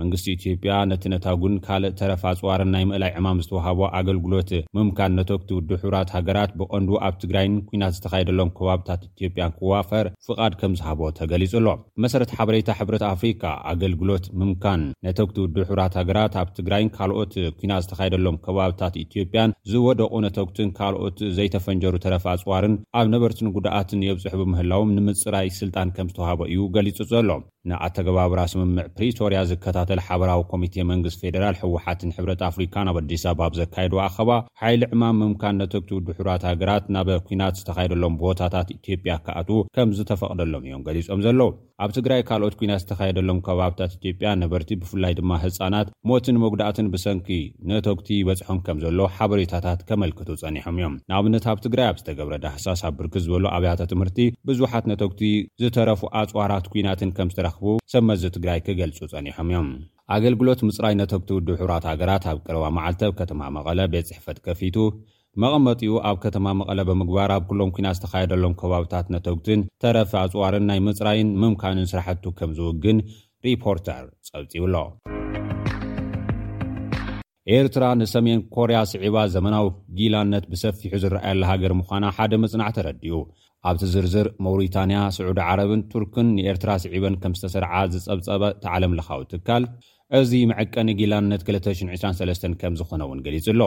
[0.00, 6.10] መንግስቲ ኢትዮጵያ ነቲ ነታግን ካልእ ተረፊ ኣፅዋርን ናይ ምእላይ ዕማም ዝተዋሃቦ ኣገልግሎት ምምካን ነተግቲ ውድሕብራት
[6.16, 11.66] ሃገራት ብቐንዱ ኣብ ትግራይን ኩናት ዝተካየደሎም ከባብታት ኢትዮጵያን ክዋፈር ፍቓድ ከም ዝሃቦ ተገሊጹ ኣሎ
[12.04, 18.38] መሰረተ ሓበሬታ ሕብረት ኣፍሪካ ኣገልግሎት ምምካን ነተግቲ ውድ ሕብራት ሃገራት ኣብ ትግራይን ካልኦት ኩናት ዝተካየደሎም
[18.46, 26.10] ከባብታት ኢትዮጵያን ዝወደቑ ነተኩትን ካልኦት ዘይተፈንጀሩ ተረፊ ኣፅዋርን ኣብ ነበርትን ጉዳኣትን የብፅሑብምህላውም ንምፅራይ ስልጣን ከም
[26.12, 27.30] ዝተዋሃቦ እዩ ገሊጹ ዘሎ
[27.70, 33.58] ንኣተገባብራ ስምምዕ ፕሪቶርያ ዝከታተል ሓበራዊ ኮሚቴ መንግስት ፌደራል ሕወሓትን ሕብረት ኣፍሪካ ኣብ ኣዲስ አባ ብ
[33.60, 34.30] ዘካየድ ኣኸባ
[34.62, 41.50] ሓይሊ ዕማም ምምካን ነተብቲውድሑራት ሃገራት ናበ ኩናት ዝተኻይደሎም ቦታታት ኢትዮጵያ ከኣትዉ ከምዝተፈቕደሎም እዮም ገሊፆም ዘለዉ
[41.84, 47.28] ኣብ ትግራይ ካልኦት ኩናት ዝተካየደሎም ከባብታት ኢትዮጵያ ነበርቲ ብፍላይ ድማ ህፃናት ሞትን መጉዳእትን ብሰንኪ
[47.70, 52.94] ነተግቲ ይበፅሖን ከም ዘሎ ሓበሬታታት ከመልክቱ ፀኒሖም እዮም ንኣብነት ኣብ ትግራይ ኣብ ዝተገብረዳ ህሳስ ኣብ
[53.00, 54.18] ብርኪ ዝበሉ ኣብያተ ትምህርቲ
[54.50, 55.22] ብዙሓት ነተግቲ
[55.64, 59.68] ዝተረፉ ኣፅዋራት ኩናትን ከም ዝተረኽቡ ሰመዚ ትግራይ ክገልፁ ፀኒሖም እዮም
[60.16, 64.76] ኣገልግሎት ምፅራይ ነተግቲ ውድ ሕብራት ሃገራት ኣብ ቅረባ መዓልተኣብ ከተማ መቐለ ቤት ፅሕፈት ከፊቱ
[65.42, 71.28] መቐመጢኡ ኣብ ከተማ መቐለ ብምግባር ኣብ ኩሎም ኩና ዝተካየደሎም ከባብታት ነተውትን ተረፊ ኣፅዋርን ናይ ምፅራይን
[71.42, 72.98] ምምካንን ስራሕቱ ከም ዝውግን
[73.46, 74.74] ሪፖርተር ፀብፂ ይብሎ
[77.58, 79.68] ኤርትራ ንሰሜን ኮርያ ስዒባ ዘመናዊ
[80.00, 83.18] ጊላነት ብሰፊሑ ዝረኣየላ ሃገር ምዃና ሓደ መፅናዕ ተረዲኡ
[83.68, 89.64] ኣብቲ ዝርዝር መውሪታንያ ስዑዲ ዓረብን ቱርክን ንኤርትራ ስዒበን ከም ዝተሰርዓ ዝፀብፀበ እተ ዓለምለካዊ ትካል
[90.16, 93.62] እዚ መዕቀኒ ጊላነት 223 ከም ዝኾነ እውን ገሊጹ ኣሎ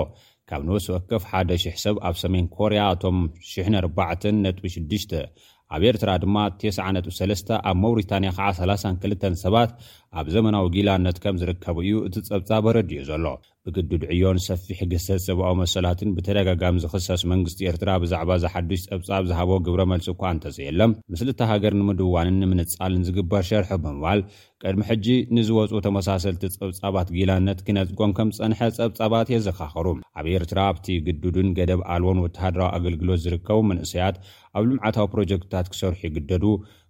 [0.49, 3.17] ካብ ንወስ ወከፍ ሓደ 000 ሰብ ኣብ ሰሜን ኮርያ እቶም
[3.81, 5.13] 4 .6
[5.73, 9.71] ኣብ ኤርትራ ድማ 9 .3 ኣብ ማውሪታንያ ከዓ 32 ሰባት
[10.19, 13.25] ኣብ ዘመናዊ ጊላነት ከም ዝርከቡ እዩ እቲ ጸብጻበረዲኡ ዘሎ
[13.67, 19.81] ብግዱድ ዕዮን ሰፊሕ ግተት ዘብኣዊ መሰላትን ብተደጋጋሚ ዝክሰስ መንግስቲ ኤርትራ ብዛዕባ ዝሓዱሽ ፀብፃብ ዝሃቦ ግብረ
[19.91, 24.21] መልፅ እኳ እንተዘየለም ምስልታ ሃገር ንምድዋንን ንምንፃልን ዝግበር ሸርሖ ብምባል
[24.63, 29.87] ቅድሚ ሕጂ ንዝወፁ ተመሳሰልቲ ፀብጻባት ጊላነት ክነፅጎን ከም ፀንሐ ፀብጻባት የዘካኽሩ
[30.21, 34.17] ኣብ ኤርትራ ኣብቲ ግዱድን ገደብ ኣልወን ወተሃድራዊ ኣገልግሎት ዝርከቡ መንእሰያት
[34.57, 36.45] ኣብ ልምዓታዊ ፕሮጀክትታት ክሰርሑ ይግደዱ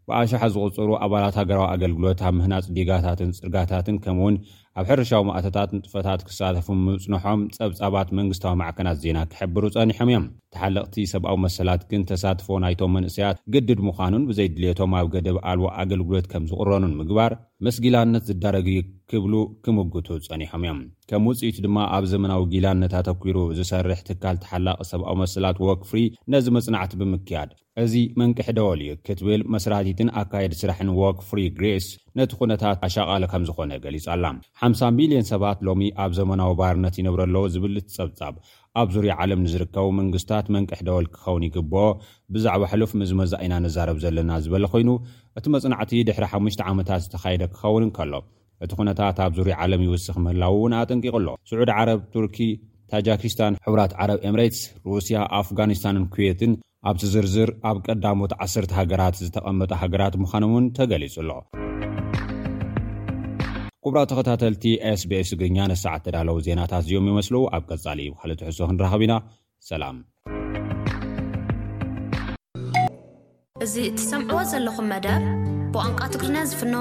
[0.10, 4.36] ብኣሸሓ ዝቕፅሩ ኣባላት ሃገራዊ ኣገልግሎት ኣብ ምህናፅ ዲጋታትን ፅርጋታትን ከም ውን
[4.80, 11.36] ኣብ ሕርሻዊ ማእተታት ንጥፈታት ክሳተፉ ምምፅንሖም ፀብጻባት መንግስታዊ ማዕከናት ዜና ክሕብሩ ፀኒሖም እዮም ተሓለቕቲ ሰብኣዊ
[11.46, 17.34] መሰላት ግን ተሳትፎ ናይቶም መንእሰያት ግድድ ምዃኑን ብዘይድልቶም ኣብ ገደብ ኣልዎ ኣገልግሎት ከም ዝቕረኑን ምግባር
[17.66, 18.68] ምስ ጊላነት ዝዳረግ
[19.12, 19.34] ክብሉ
[19.66, 20.80] ክምግቱ ፀኒሖም እዮም
[21.10, 26.02] ከም ውፅኢቱ ድማ ኣብ ዘመናዊ ጊላነት ኣተኪሩ ዝሰርሕ ትካል ተሓላቕ ሰብኣዊ መሰላት ወክ ፍሪ
[26.34, 31.86] ነዚ መፅናዕቲ ብምክያድ እዚ መንቅሕደወልዩ ክትብል መስራቲትን ኣካየዲ ስራሕን ዎክ ፍሪ ግስ
[32.20, 34.26] ነቲ ኩነታት ኣሸቓለ ከም ዝኾነ ገሊጿ ኣላ
[34.62, 38.34] ሓም0 ሚልዮን ሰባት ሎሚ ኣብ ዘመናዊ ባህርነት ይነብረለ ዝብል እቲፀብጻብ
[38.82, 41.84] ኣብ ዙርያ ዓለም ንዝርከቡ መንግስታት መንቅሕደወል ክኸውን ይግብኦ
[42.36, 44.90] ብዛዕባ ሕልፍ ምዝመዛ ኢና ነዛረብ ዘለና ዝበለ ኮይኑ
[45.40, 48.14] እቲ መፅናዕቲ ድሕሪ ሓሙሽተ ዓመታት ዝተካይደ ክኸውን እንከሎ
[48.66, 52.38] እቲ ኩነታት ኣብ ዙርያ ዓለም ይውስኽ ምህላው እውን ኣጠንቂቕ ኣሎ ስዑድ ዓረብ ቱርኪ
[52.94, 56.54] ታጃኪስታን ሕራት ዓረብ ኤምሬትስ ሩስያ ኣፍጋኒስታንን ኩዌትን
[56.90, 61.30] ኣብቲ ዝርዝር ኣብ ቀዳሞት ዓሰርተ ሃገራት ዝተቐመጠ ሃገራት ምዃኖ እውን ተገሊጹሎ
[63.86, 64.64] ኩብራ ተከታተልቲ
[65.02, 69.14] ስቤስ እግርኛ ነሳዓ ዘዳለው ዜናታት እዚኦም ይመስሉ ኣብ ገፃሊ ልቲ ሕሶ ክንረኸቢ ኢና
[69.82, 69.86] ላ
[73.66, 75.24] እዚ እቲሰምዕዎ ዘለኹም መደብ
[75.78, 76.76] ብዋንቋ ትግርኛ ዝፍኖ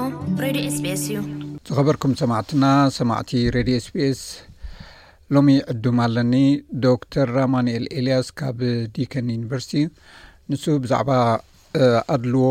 [0.45, 1.17] ሬድዮ ስስ እዩ
[1.69, 2.63] ዝኸበርኩም ሰማዕትና
[2.99, 4.21] ሰማዕቲ ረድዮ ስቤስ
[5.37, 6.35] ሎሚ ዕዱም ኣለኒ
[6.87, 8.61] ዶክተር ማኒኤል ኤልያስ ካብ
[8.97, 9.73] ዲከን ዩኒቨርሲቲ
[10.51, 11.09] ንሱ ብዛዕባ
[12.17, 12.45] ኣድልዎ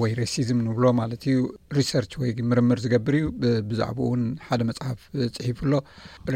[0.00, 1.38] ወይ ሬሲዝም ንብሎ ማለት እዩ
[1.78, 3.24] ሪሰርች ወይ ምርምር ዝገብር እዩ
[3.70, 4.98] ብዛዕባ እውን ሓደ መፅሓፍ
[5.36, 5.78] ፅሒፉ ሎ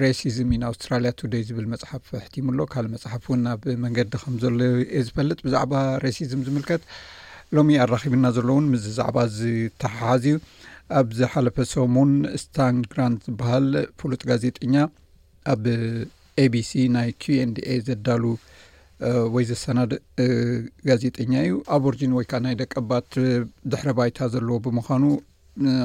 [0.02, 5.74] ሬሲዝም ዩንኣውስትራልያ ቱደይ ዝብል መፅሓፍ ሕቲሙኣሎ ካልእ መፅሓፍ እውን ናብ መንገዲ ከምዘሎ እየ ዝፈልጥ ብዛዕባ
[6.04, 6.84] ሬሲዝም ዝምልከት
[7.58, 10.38] ሎሚ ኣራኺብና ዘሎ እውን ብዛዕባ ዝተሓሓዝ እዩ
[11.00, 12.12] ኣብዚ ሓለፈ ሰሙን
[12.44, 13.68] ስታን ግራንት ዝበሃል
[14.00, 14.74] ፍሉጥ ጋዜጠኛ
[15.52, 15.64] ኣብ
[16.42, 18.22] ኤቢሲ ናይ qንdኤ ዘዳሉ
[19.34, 20.00] ወይ ዘሰናድእ
[20.88, 23.08] ጋዜጠኛ እዩ ኣብ ወርጅን ወይ ከዓ ናይ ደቀባት
[23.72, 25.04] ድሕሪ ባይታ ዘለዎ ብምዃኑ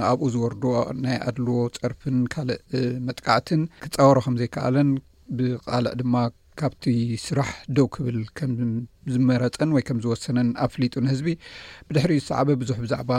[0.10, 0.64] ኣብኡ ዝወርዶ
[1.06, 2.60] ናይ ኣድልዎ ፀርፍን ካልእ
[3.08, 4.92] መጥቃዕትን ክፃወሮ ከም ዘይከኣለን
[5.38, 6.14] ብቃልዕ ድማ
[6.62, 6.84] ካብቲ
[7.26, 8.54] ስራሕ ደው ክብል ከም
[9.14, 11.28] ዝመረፀን ወይ ከም ዝወሰነን ኣፍሊጡ ንህዝቢ
[11.88, 13.12] ብድሕሪ ዝሰዕበ ብዙሕ ብዛዕባ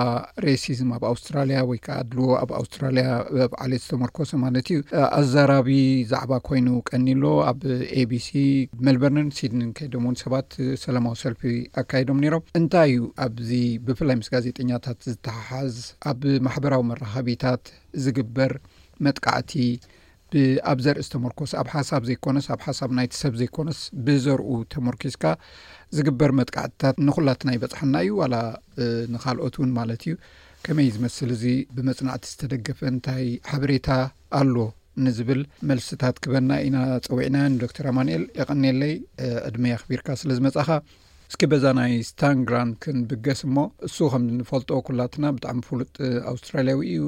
[0.44, 3.04] ሬሲዝም ኣብ ኣውስትራልያ ወይ ከዓ ድልዎ ኣብ ኣውስትራልያ
[3.52, 4.80] ብዓለት ዝተመርኮሶ ማለት እዩ
[5.20, 5.68] ኣዛራቢ
[6.12, 7.60] ዛዕባ ኮይኑ ቀኒሎ ኣብ
[8.02, 8.28] ኤቢሲ
[8.88, 10.50] ሜልበርነን ሲድን ከይዶም እውን ሰባት
[10.86, 11.42] ሰላማዊ ሰልፊ
[11.82, 13.50] ኣካይዶም ነይሮም እንታይ እዩ ኣብዚ
[13.88, 15.78] ብፍላይ ምስ ጋዜጠኛታት ዝተሓሓዝ
[16.12, 17.64] ኣብ ማሕበራዊ መራኸቢታት
[18.06, 18.52] ዝግበር
[19.06, 19.52] መጥቃዕቲ
[20.34, 25.24] ብኣብ ዘርኢ ዝ ተመርኮስ ኣብ ሓሳብ ዘይኮነስ ኣብ ሓሳብ ናይቲ ሰብ ዘይኮነስ ብዘርኡ ተመርኮስካ
[25.96, 28.34] ዝግበር መጥቃዕትታት ንኩላትና ይበፅሓና እዩ ዋላ
[29.14, 30.16] ንካልኦት እውን ማለት እዩ
[30.66, 31.44] ከመይ ዝመስል እዚ
[31.76, 33.88] ብመፅናዕቲ ዝተደገፈ እንታይ ሓበሬታ
[34.40, 34.54] ኣሎ
[35.06, 36.76] ንዝብል መልስታት ክበና ኢና
[37.10, 38.94] ፀዊዕና ዶክተር ኣማንኤል የቐኒለይ
[39.48, 40.70] ዕድሚይ ኣኽቢርካ ስለ ዝመፅእኻ
[41.30, 45.90] እስኪ በዛ ናይ ስታንግራን ክንብገስ እሞ እሱ ከምንፈልጦ ኩላትና ብጣዕሚ ፍሉጥ
[46.30, 47.02] ኣውስትራልያዊ እዩ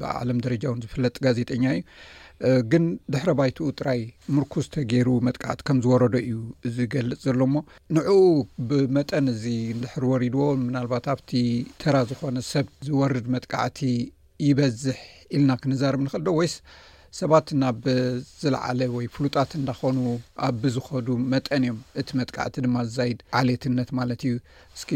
[0.00, 1.82] ብዓለም ደረጃ እውን ዝፍለጥ ጋዜጠኛ እዩ
[2.72, 4.00] ግን ድሕሪ ባይትኡ ጥራይ
[4.36, 6.38] ምርኩስ ተገይሩ መጥቃዕቲ ከም ዝወረዶ እዩ
[6.76, 7.62] ዝገልፅ ዘሎ ሞ
[7.96, 8.16] ንዕኡ
[8.70, 9.44] ብመጠን እዚ
[9.82, 11.30] ድሕር ወሪድዎ ምናልባት ኣብቲ
[11.82, 13.80] ተራ ዝኾነ ሰብ ዝወርድ መጥቃዕቲ
[14.48, 14.98] ይበዝሕ
[15.36, 16.54] ኢልና ክንዛርብ ንክእል ዶ ወይስ
[17.20, 19.98] ሰባት ና ብዝለዓለ ወይ ፍሉጣት እንዳኮኑ
[20.48, 24.32] ኣብዝኸዱ መጠን እዮም እቲ መጥቃዕቲ ድማ ዝዘይድ ዓሌየትነት ማለት እዩ
[24.78, 24.90] እስኪ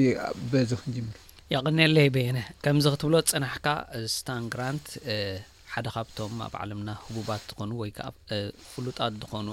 [0.55, 1.17] በዚ ክንጅምር
[1.53, 3.67] ይቅኒለይ ቤየነ ከምዚ ክትብሎ ፅናሕካ
[4.17, 4.87] ስታንግራንት
[5.79, 8.07] ሓደ ካብቶም ኣብ ዓለምና ህቡባት ዝኾኑ ወይ ከዓ
[8.71, 9.49] ፍሉጣት ዝኮኑ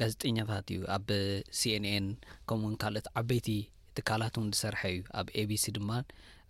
[0.00, 1.06] ጋዜጠኛታት እዩ ኣብ
[1.58, 2.06] ሲንኤን
[2.48, 3.48] ከምኡ ውን ካልኦት ዓበይቲ
[3.96, 5.90] ትካላት ውን ዝሰርሐ እዩ ኣብ ኤቢሲ ድማ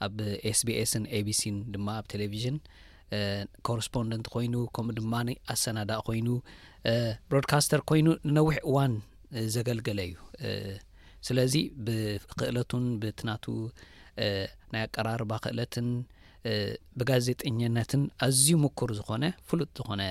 [0.07, 0.15] ኣብ
[0.51, 2.57] ኤስቢስን ኤቢሲን ድማ ኣብ ቴሌቭዥን
[3.69, 5.15] ኮረስፖንደንት ኮይኑ ከምኡ ድማ
[5.55, 6.29] ኣሰናዳእ ኮይኑ
[7.33, 8.97] ብሮድካስተር ኮይኑ ንነዊሕ እዋን
[9.57, 10.17] ዘገልገለ እዩ
[11.29, 11.55] ስለዚ
[11.87, 13.45] ብክእለቱን ብትናቱ
[14.75, 15.89] ናይ ኣቀራርባ ክእለትን
[16.99, 20.03] ብጋዜጠኛነትን ኣዝዩ ምኩር ዝኮነ ፍሉጥ ዝኾነ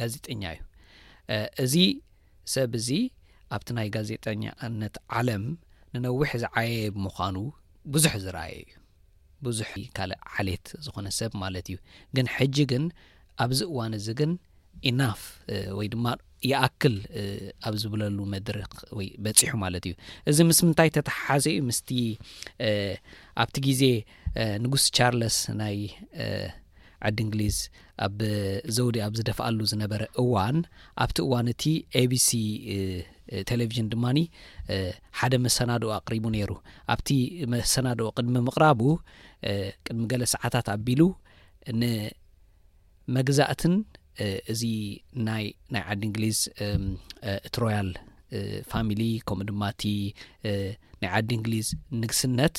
[0.00, 1.74] ጋዜጠኛ እዩ እዚ
[2.54, 2.88] ሰብ እዚ
[3.56, 5.44] ኣብቲ ናይ ጋዜጠኛነት ዓለም
[5.94, 7.36] ንነዊሕ ዝዓየየ ብምዃኑ
[7.94, 8.70] ብዙሕ ዝረአየ እዩ
[9.46, 11.76] ብዙሕ ካልእ ዓሌት ዝኾነ ሰብ ማለት እዩ
[12.18, 12.84] ግን ሕጂ ግን
[13.44, 14.32] ኣብዚ እዋን እዚ ግን
[14.88, 15.20] ኢናፍ
[15.78, 16.06] ወይ ድማ
[16.50, 16.96] ይኣክል
[17.68, 19.94] ኣብ ዝብለሉ መድረክ ወይ በፂሑ ማለት እዩ
[20.30, 21.88] እዚ ምስ ምንታይ ተተሓሓዘ እዩ ምስቲ
[23.44, 23.82] ኣብቲ ግዜ
[24.64, 25.76] ንጉስ ቻርለስ ናይ
[27.08, 27.56] ዓዲ እንግሊዝ
[28.06, 28.18] ኣብ
[28.76, 30.56] ዘውዲ ኣብ ዝደፍኣሉ ዝነበረ እዋን
[31.04, 31.64] ኣብቲ እዋን እቲ
[32.00, 32.30] ኤቢሲ
[33.50, 34.18] ቴሌቭዥን ድማኒ
[35.18, 36.50] ሓደ መሰናድኡ ኣቅሪቡ ነይሩ
[36.94, 37.08] ኣብቲ
[37.54, 38.80] መሰናድኦ ቅድሚ ምቕራቡ
[39.88, 41.02] ቅድሚ ገለ ሰዓታት ኣቢሉ
[41.82, 43.76] ንመግዛእትን
[44.54, 44.62] እዚ
[45.28, 46.38] ናይናይ ዓዲ እንግሊዝ
[47.48, 47.90] እትሮያል
[48.70, 49.82] ፋሚሊ ከምኡ ድማ እቲ
[51.02, 51.68] ናይ ዓዲ እንግሊዝ
[52.02, 52.56] ንግስነት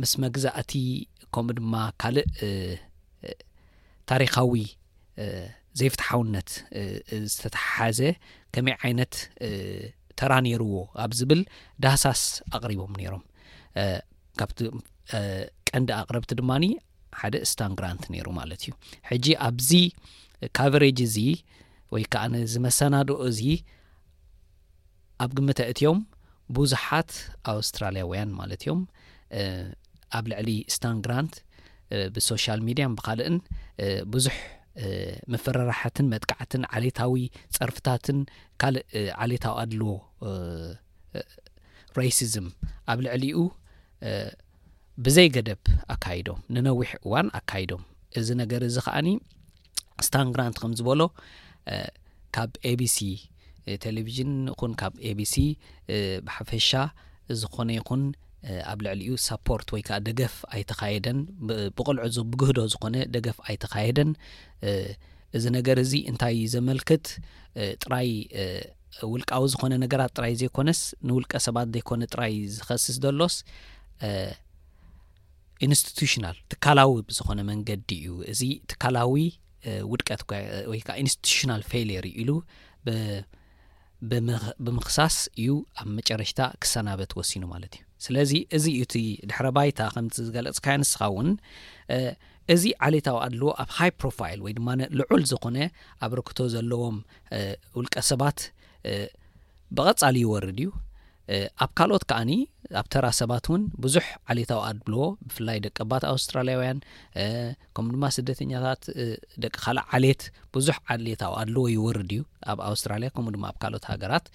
[0.00, 0.72] ምስ መግዛእቲ
[1.34, 2.26] ከምኡ ድማ ካልእ
[4.10, 4.52] ታሪካዊ
[5.78, 6.50] ዘይፍትሓውነት
[7.32, 7.98] ዝተተሓሓዘ
[8.54, 9.14] ከመይ ዓይነት
[10.20, 10.72] ተራ ነይርዎ
[11.04, 11.42] ኣብ ዝብል
[11.84, 12.22] ዳሳስ
[12.56, 13.22] ኣቅሪቦም ነይሮም
[14.40, 14.58] ካብቲ
[15.70, 16.64] ቀንዲ ኣቅረብቲ ድማኒ
[17.20, 18.72] ሓደ ስታን ግራንት ነይሩ ማለት እዩ
[19.10, 19.70] ሕጂ ኣብዚ
[20.58, 21.16] ካቨሬጅ እዚ
[21.94, 23.40] ወይ ከዓ ንዝመሰናድኦ እዚ
[25.22, 26.00] ኣብ ግምተ እትዮም
[26.58, 27.10] ብዙሓት
[27.52, 28.80] ኣውስትራልያውያን ማለት እዮም
[30.18, 31.34] ኣብ ልዕሊ ስታንግራንት
[32.14, 33.36] ብሶሻል ሚድያን ብካልእን
[34.14, 34.34] ብዙሕ
[35.32, 37.14] ምፍራራሕትን መጥክዕትን ዓሌታዊ
[37.56, 38.18] ፀርፍታትን
[38.62, 38.84] ካልእ
[39.24, 39.90] ዓሌታዊ ኣድልዎ
[42.00, 42.46] ሬሲዝም
[42.92, 43.38] ኣብ ልዕሊኡ
[45.06, 45.62] ብዘይ ገደብ
[45.94, 47.82] ኣካይዶም ንነዊሕ እዋን ኣካይዶም
[48.20, 49.08] እዚ ነገር እዚ ከኣኒ
[50.06, 51.00] ስታንግራንት ከምዝበሎ
[52.36, 52.98] ካብ ኤቢሲ
[53.84, 55.34] ቴሌቭዥን ኹን ካብ ኤቢሲ
[56.26, 56.70] ብሓፈሻ
[57.42, 58.02] ዝኾነ ይኹን
[58.72, 61.18] ኣብ ልዕሊ ዩ ሳፖርት ወይ ከዓ ደገፍ ኣይተካየደን
[61.76, 64.10] ብቕልዑ ብግህዶ ዝኾነ ደገፍ ኣይተካየደን
[65.38, 67.04] እዚ ነገር እዚ እንታይ ዘመልክት
[67.82, 68.08] ጥራይ
[69.10, 73.36] ውልቃዊ ዝኮነ ነገራት ጥራይ ዘይኮነስ ንውልቀ ሰባት ዘይኮነ ጥራይ ዝኸስስ ዘሎስ
[75.66, 79.14] ኢንስትቱሽናል ትካላዊ ዝኮነ መንገዲ እዩ እዚ ትካላዊ
[79.92, 80.22] ውድቀት
[80.72, 82.30] ወይከዓ ኢንስቲቱሽናል ፌር ኢሉ
[84.68, 85.50] ብምክሳስ እዩ
[85.82, 88.94] ኣብ መጨረሽታ ክሰናበት ወሲኑ ማለት እዩ ስለዚ እዚ እቲ
[89.30, 91.28] ድሕረ ባይታ ከምቲ ዝገለፅካዮ ንስኻ እውን
[92.54, 94.68] እዚ ዓሌታዊ ኣድልዎ ኣብ ሃይ ፕሮፋይል ወይድማ
[95.00, 95.58] ልዑል ዝኮነ
[96.04, 96.96] ኣብ ርክቶ ዘለዎም
[97.78, 98.38] ውልቀ ሰባት
[99.78, 100.70] ብቀፃሊ ይወርድ እዩ
[101.64, 102.30] ኣብ ካልኦት ከዓኒ
[102.80, 106.78] ኣብ ተራ ሰባት እውን ብዙሕ ዓሌታዊ ኣድልዎ ብፍላይ ደቂ ባት ኣውስትራልያውያን
[107.76, 108.82] ከምኡ ድማ ስደተኛታት
[109.44, 110.24] ደቂ ካልእ ዓሌት
[110.56, 114.26] ብዙሕ ዓሌታዊ ኣድልዎ ይወርድ እዩ ኣብ ኣውስትራልያ ከምኡ ድማ ኣብ ካልኦት ሃገራት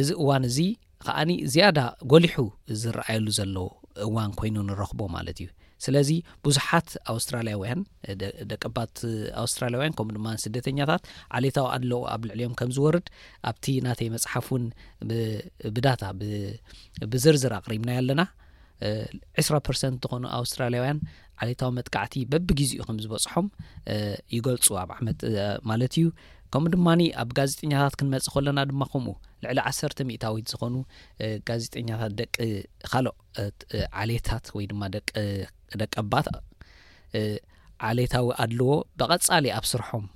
[0.00, 0.56] እዚ እዋን እ
[1.06, 1.78] ከዓኒ ዝያዳ
[2.12, 2.36] ጎሊሑ
[2.80, 3.56] ዝረኣየሉ ዘሎ
[4.06, 5.48] እዋን ኮይኑ ንረኽቦ ማለት እዩ
[5.84, 6.10] ስለዚ
[6.46, 7.80] ብዙሓት ኣውስትራልያውያን
[8.50, 8.94] ደቀባት
[9.42, 11.04] ኣውስትራልያውያን ከምኡ ድማ ስደተኛታት
[11.38, 13.06] ዓሌታዊ ኣድለዉ ኣብ ልዕልዮም ከም ዝወርድ
[13.50, 14.64] ኣብቲ ናተይ መፅሓፍ እውን
[15.76, 16.02] ብዳታ
[17.14, 18.24] ብዝርዝር ኣቅሪምና ኣለና
[19.40, 19.78] 2ስራ ርት
[20.10, 21.00] ዝኾኑ ኣውስትራልያውያን
[21.44, 23.46] ዓሌታዊ መጥካዕቲ በብግዜኡ ከምዝበፅሖም
[24.36, 25.20] ይገልፁ ኣብ ዓመት
[25.70, 26.06] ማለት እዩ
[26.54, 29.12] ከምኡ ድማኒ ኣብ ጋዜጠኛታት ክንመፅእ ከለና ድማ ከምኡ
[29.44, 30.74] ልዕሊ ዓሰርተ ሚእታዊት ዝኮኑ
[31.48, 32.34] ጋዜጠኛታት ደቂ
[32.92, 33.06] ካል
[34.02, 34.82] ዓሌታት ወይ ድማ
[35.82, 36.28] ደቂ ኣባታ
[37.90, 40.06] ዓሌታዊ ኣድለዎ ብቀጻሊ ኣብ ስርሖም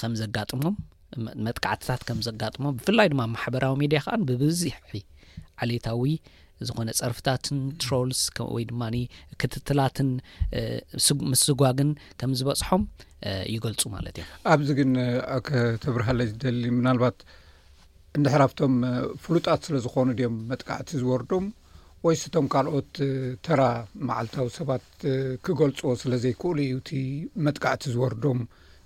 [0.00, 0.76] ከም ዘጋጥሞም
[1.46, 4.76] መጥካዕትታት ከም ዘጋጥሞም ብፍላይ ድማ ማሕበራዊ ሚድያ ከዓን ብብዝሕ
[5.64, 6.04] ዓሌታዊ
[6.68, 8.20] ዝኾነ ፀርፍታትን ትሮልስ
[8.54, 8.82] ወይ ድማ
[9.40, 10.10] ክትትላትን
[11.32, 12.82] ምስዝጓግን ከም ዝበፅሖም
[13.54, 14.90] ይገልፁ ማለት እዮ ኣብዚ ግን
[15.36, 15.38] ኣ
[15.84, 17.18] ተብርሃለይ ዝደሊ ምናልባት
[18.18, 18.74] እንድሕራፍቶም
[19.24, 21.44] ፍሉጣት ስለ ዝኮኑ ድዮም መጥቃዕቲ ዝወርዶም
[22.06, 22.92] ወይስ እቶም ካልኦት
[23.46, 23.62] ተራ
[24.08, 24.86] መዓልታዊ ሰባት
[25.46, 26.90] ክገልፅዎ ስለ ዘይክእሉ እዩ እቲ
[27.46, 28.40] መጥቃዕቲ ዝወርዶም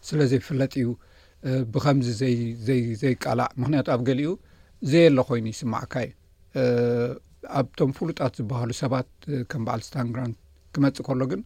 [0.08, 0.88] ስለ ዘይፍለጥ እዩ
[1.74, 2.08] ብከምዚ
[3.02, 4.30] ዘይቃልዕ ምክንያቱ ኣብ ገሊኡ
[4.92, 6.12] ዘየ ሎ ኮይኑ ዩስማዕካ እዩ
[7.60, 9.08] ኣብቶም ፍሉጣት ዝበሃሉ ሰባት
[9.50, 10.36] ከም በዓል ስታንግራንት
[10.74, 11.40] ክመጽእ ከሎ ግን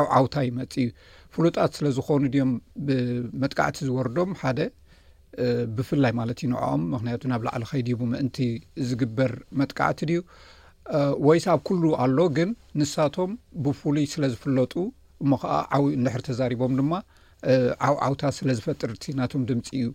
[0.00, 0.88] ዓብዓውታ ይመፅ እዩ
[1.34, 2.52] ፍሉጣት ስለዝኾኑ ድዮም
[2.88, 4.60] ብመጥቃዕቲ ዝወርዶም ሓደ
[5.76, 8.38] ብፍላይ ማለት እዩንዕኦም ምክንያቱ ናብ ላዕሊ ከይዲቡ ምእንቲ
[8.88, 10.20] ዝግበር መጥቃዕቲ ድዩ
[11.26, 13.30] ወይ ስ ኣብ ኩሉ ኣሎ ግን ንሳቶም
[13.66, 14.72] ብፍሉይ ስለ ዝፍለጡ
[15.22, 16.94] እሞ ከዓ ዓብ እንድሕሪ ተዛሪቦም ድማ
[17.88, 19.86] ዓብዓውታ ስለዝፈጥርቲ ናቶም ድምፂ እዩ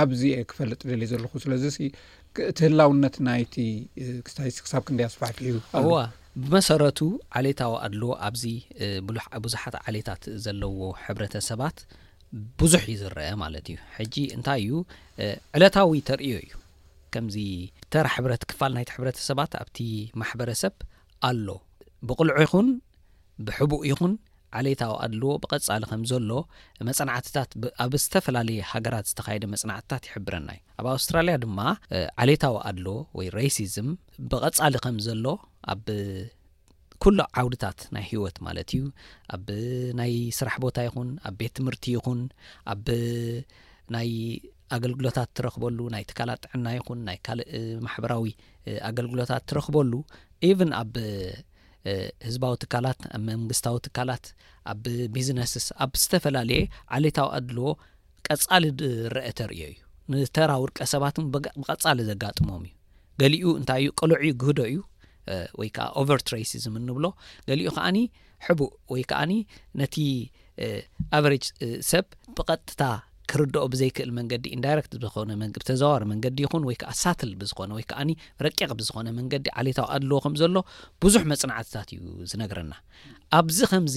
[0.00, 1.76] ኣብዚየ ክፈልጥ ደልየ ዘለኹ ስለዚሲ
[2.50, 3.54] እቲ ህላውነት ናይቲ
[4.36, 5.98] ታይስ ክሳብ ክንደ ኣስፋሕፍዩዋ
[6.44, 6.98] ብመሰረቱ
[7.40, 8.44] ዓሌታዊ ኣሎ ኣብዚ
[9.44, 11.78] ብዙሓት ዓሌታት ዘለዎ ሕብረተሰባት
[12.60, 14.72] ብዙሕ እዩ ዝረአ ማለት እዩ ሕጂ እንታይ እዩ
[15.56, 16.50] ዕለታዊ ተርእዮ እዩ
[17.14, 17.36] ከምዚ
[17.92, 19.76] ተራ ሕብረት ክፋል ናይቲ ሕብረተሰባት ኣብቲ
[20.22, 20.74] ማሕበረሰብ
[21.28, 21.46] ኣሎ
[22.08, 22.68] ብቕልዑ ይኹን
[23.46, 24.12] ብሕቡእ ይኹን
[24.58, 26.30] ዓሌታዊ ኣድልዎ ብቐፃሊ ከም ዘሎ
[26.88, 27.50] መፅናዕትታት
[27.84, 31.58] ኣብ ዝተፈላለየ ሃገራት ዝተካየደ መፅናዕትታት ይሕብረና እዩ ኣብ ኣውስትራልያ ድማ
[32.24, 33.88] ዓሌታዊ ኣድልዎ ወይ ሬሲዝም
[34.32, 35.26] ብቐፃሊ ከም ዘሎ
[35.74, 35.86] ኣብ
[37.04, 38.84] ኩሉ ዓውድታት ናይ ሂወት ማለት እዩ
[39.36, 39.48] ኣብ
[39.98, 42.20] ናይ ስራሕ ቦታ ይኹን ኣብ ቤት ትምህርቲ ይኹን
[42.74, 42.86] ኣብ
[43.96, 44.08] ናይ
[44.76, 47.50] ኣገልግሎታት ትረክበሉ ናይ ትካላ ጥዕና ይኹን ናይ ካልእ
[47.86, 48.24] ማሕበራዊ
[48.90, 49.92] ኣገልግሎታት ትረክበሉ
[50.60, 50.94] ቨን ኣብ
[52.26, 54.24] ህዝባዊ ትካላት ኣብ መንግስታዊ ትካላት
[54.72, 54.82] ኣብ
[55.14, 56.60] ቢዝነስስ ኣብ ዝተፈላለየ
[56.96, 57.68] ዓሌታዊ ኣድልዎ
[58.28, 59.78] ቀፃሊ ዝርአ ተርእዮ እዩ
[60.12, 62.72] ንተራውርቀ ሰባት ብቀፃሊ ዘጋጥሞም እዩ
[63.22, 64.78] ገሊኡ እንታይ እዩ ቀልዕ ግህዶ እዩ
[65.60, 67.06] ወይ ከዓ ኦቨርትሬስዝም እንብሎ
[67.48, 67.98] ገሊኡ ከዓኒ
[68.46, 69.32] ሕቡእ ወይ ከዓኒ
[69.80, 69.94] ነቲ
[71.18, 71.44] ኣቨሬጅ
[71.90, 72.04] ሰብ
[72.36, 72.80] ብቐጥታ
[73.30, 74.92] ክርድኦ ብዘይክእል መንገዲ ኢንዳይረክት
[75.44, 78.10] ነብተዘባሩ መንገዲ ይኹን ወይከዓ ሳትል ብዝኮነ ወይ ከዓኒ
[78.46, 80.56] ረቂቅ ብዝኮነ መንገዲ ዓሌታዊ ኣድለዎ ከም ዘሎ
[81.04, 82.72] ብዙሕ መፅናዕትታት እዩ ዝነግረና
[83.38, 83.96] ኣብዚ ከምዚ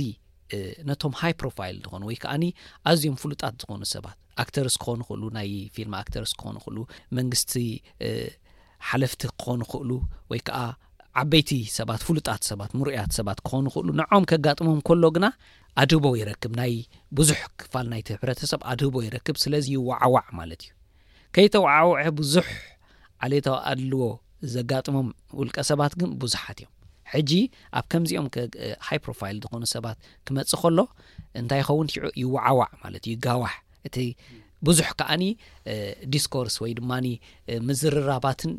[0.89, 2.44] ነቶም ሃይ ፕሮፋይል ዝኾኑ ወይ ከዓኒ
[2.92, 6.78] ኣዝዮም ፍሉጣት ዝኾኑ ሰባት ኣክተርስ ክኾኑ ይክእሉ ናይ ፊልም ኣክተርስ ክኾኑ ይክእሉ
[7.18, 7.54] መንግስቲ
[8.89, 9.89] ሓለፍቲ ክኾኑ ክእሉ
[10.32, 10.60] ወይ ከዓ
[11.22, 15.26] ዓበይቲ ሰባት ፍሉጣት ሰባት ምሪያት ሰባት ክኾኑ ይክእሉ ንዖም ከጋጥሞም ከሎ ግና
[15.82, 16.74] ኣድህቦ ይረክብ ናይ
[17.17, 20.69] ብዙሕ ክፋል ናይቲ ሕብረተሰብ ኣድህቦ ይረክብ ስለዚ ይዋዓዋዕ ማለት እዩ
[21.38, 22.48] ከይተወዓውዐ ብዙሕ
[23.26, 24.04] ዓሌየታዊ ኣድልዎ
[24.56, 25.08] ዘጋጥሞም
[25.39, 26.74] ውልቀ ሰባት ግን ብዙሓት እዮም
[27.13, 27.32] ሕጂ
[27.80, 28.28] ኣብ ከምዚኦም
[28.88, 30.78] ሃይ ፕሮፋይል ዝኾኑ ሰባት ክመፅእ ከሎ
[31.41, 33.54] እንታይ ይከውን ትዑ ይዋዓዋዕ ማለት እዩ ይጋዋሕ
[33.88, 33.95] እቲ
[34.67, 35.24] ብዙሕ ከዓኒ
[36.13, 37.06] ዲስኮርስ ወይ ድማኒ
[37.67, 38.52] ምዝርራባትን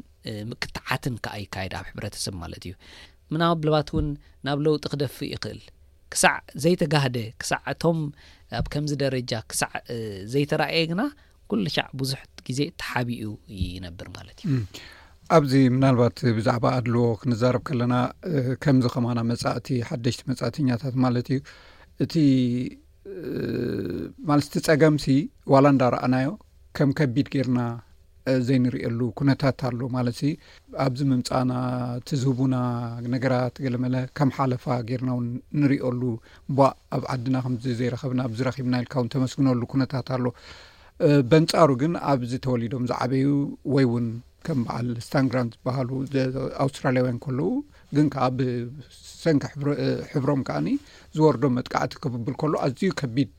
[0.51, 2.75] ምቅትዓትን ከዓ ይካየድ ኣብ ሕብረተሰብ ማለት እዩ
[3.35, 4.07] ምና ብልባት እውን
[4.47, 5.61] ናብ ለውጢ ክደፊ ይክእል
[6.13, 7.99] ክሳዕ ዘይተጋህደ ክሳዕ እቶም
[8.61, 9.73] ኣብ ከምዚ ደረጃ ክሳዕ
[10.33, 11.03] ዘይተረእየ ግና
[11.51, 13.25] ኩሉ ሻዕ ብዙሕ ግዜ ተሓቢኡ
[13.61, 14.63] ይነብር ማለት እዩ
[15.37, 17.95] ኣብዚ ምናልባት ብዛዕባ ኣድልዎ ክንዛርብ ከለና
[18.63, 21.41] ከምዚ ከማና መጻእቲ ሓደሽቲ መጻእትኛታት ማለት እዩ
[22.05, 22.15] እቲ
[24.29, 25.07] ማለትቲ ፀገም ሲ
[25.53, 26.29] ዋላ እንዳርአናዮ
[26.79, 27.61] ከም ከቢድ ገርና
[28.49, 30.19] ዘይንሪእሉ ኩነታት ኣሎ ማለት
[30.85, 31.53] ኣብዚ ምምፃእና
[32.01, 32.57] እቲ ዝህቡና
[33.14, 35.29] ነገራት ገለ መለ ከም ሓለፋ ጌርና እውን
[35.62, 36.03] ንሪኦሉ
[36.97, 40.25] ኣብ ዓድና ከምዚ ዘይረኸብና ብዝረኺብና ኢልካ ውን ተመስግነሉ ኩነታት ኣሎ
[41.33, 43.29] በንጻሩ ግን ኣብዚ ተወሊዶም ዝዓበዩ
[43.75, 44.09] ወይ እውን
[44.47, 45.88] ከም በዓል ስታንግራን ዝበሃሉ
[46.64, 47.49] ኣውስትራልያውያን ከለዉ
[47.97, 49.45] ግን ከዓ ብሰንኪ
[50.12, 50.69] ሕብሮም ከዓኒ
[51.16, 53.33] ዝወርዶም መጥቃዕቲ ክብብል ከሎ ኣዝዩ ከቢድ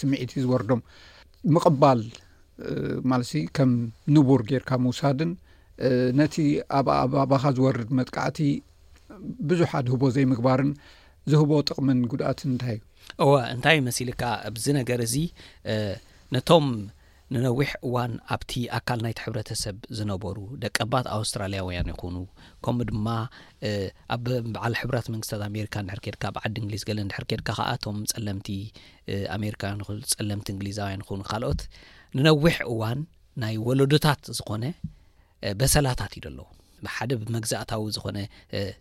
[0.00, 0.80] ስሚዒቲ ዝወርዶም
[1.56, 2.00] ምቕባል
[3.10, 3.70] ማለት ከም
[4.14, 5.30] ንቡር ጌርካ ምውሳድን
[6.20, 6.36] ነቲ
[6.78, 8.38] ኣብ ኣኣባኻ ዝወርድ መጥቃዕቲ
[9.50, 10.70] ብዙሕ ኣድ ህቦ ዘይምግባርን
[11.32, 15.14] ዝህቦ ጥቕምን ጉድኣት እንታይ እዩ እወ እንታይ መስልካ ኣብዚ ነገር እዚ
[16.34, 16.66] ነቶም
[17.34, 22.16] ንነዊሕ እዋን ኣብቲ ኣካል ናይቲ ሕብረተሰብ ዝነበሩ ደቀባት ኣውስትራልያውያን ይኹኑ
[22.64, 23.06] ከምኡ ድማ
[24.14, 28.48] ኣብበዓል ሕብራት መንግስትታት ኣሜሪካ ሕርኬድካ ብዓዲ እንግሊዝ ገለ ድሕርኬድካ ከዓ ቶም ፀለምቲ
[29.36, 29.82] ኣሜሪካያን
[30.18, 31.62] ፀለምቲ እንግሊዛውያን ይኹኑ ካልኦት
[32.18, 33.02] ንነዊሕ እዋን
[33.42, 34.64] ናይ ወለዱታት ዝኾነ
[35.62, 36.46] በሰላታት እዩ ዘሎዎ
[36.94, 38.18] ሓደ ብመግዛእታዊ ዝኾነ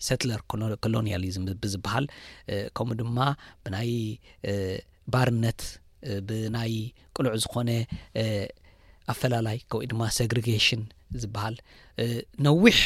[0.07, 0.41] ሰትለር
[0.85, 2.05] ኮሎኒያሊዝም ብዝበሃል
[2.77, 3.19] ከምኡ ድማ
[3.65, 3.91] ብናይ
[5.13, 5.61] ባርነት
[6.27, 6.73] ብናይ
[7.15, 7.69] ቁልዕ ዝኾነ
[9.11, 10.81] ኣፈላላይ ወይ ድማ ሰግሪጌሽን
[11.21, 11.55] ዝበሃል
[12.45, 12.77] ነዊሕ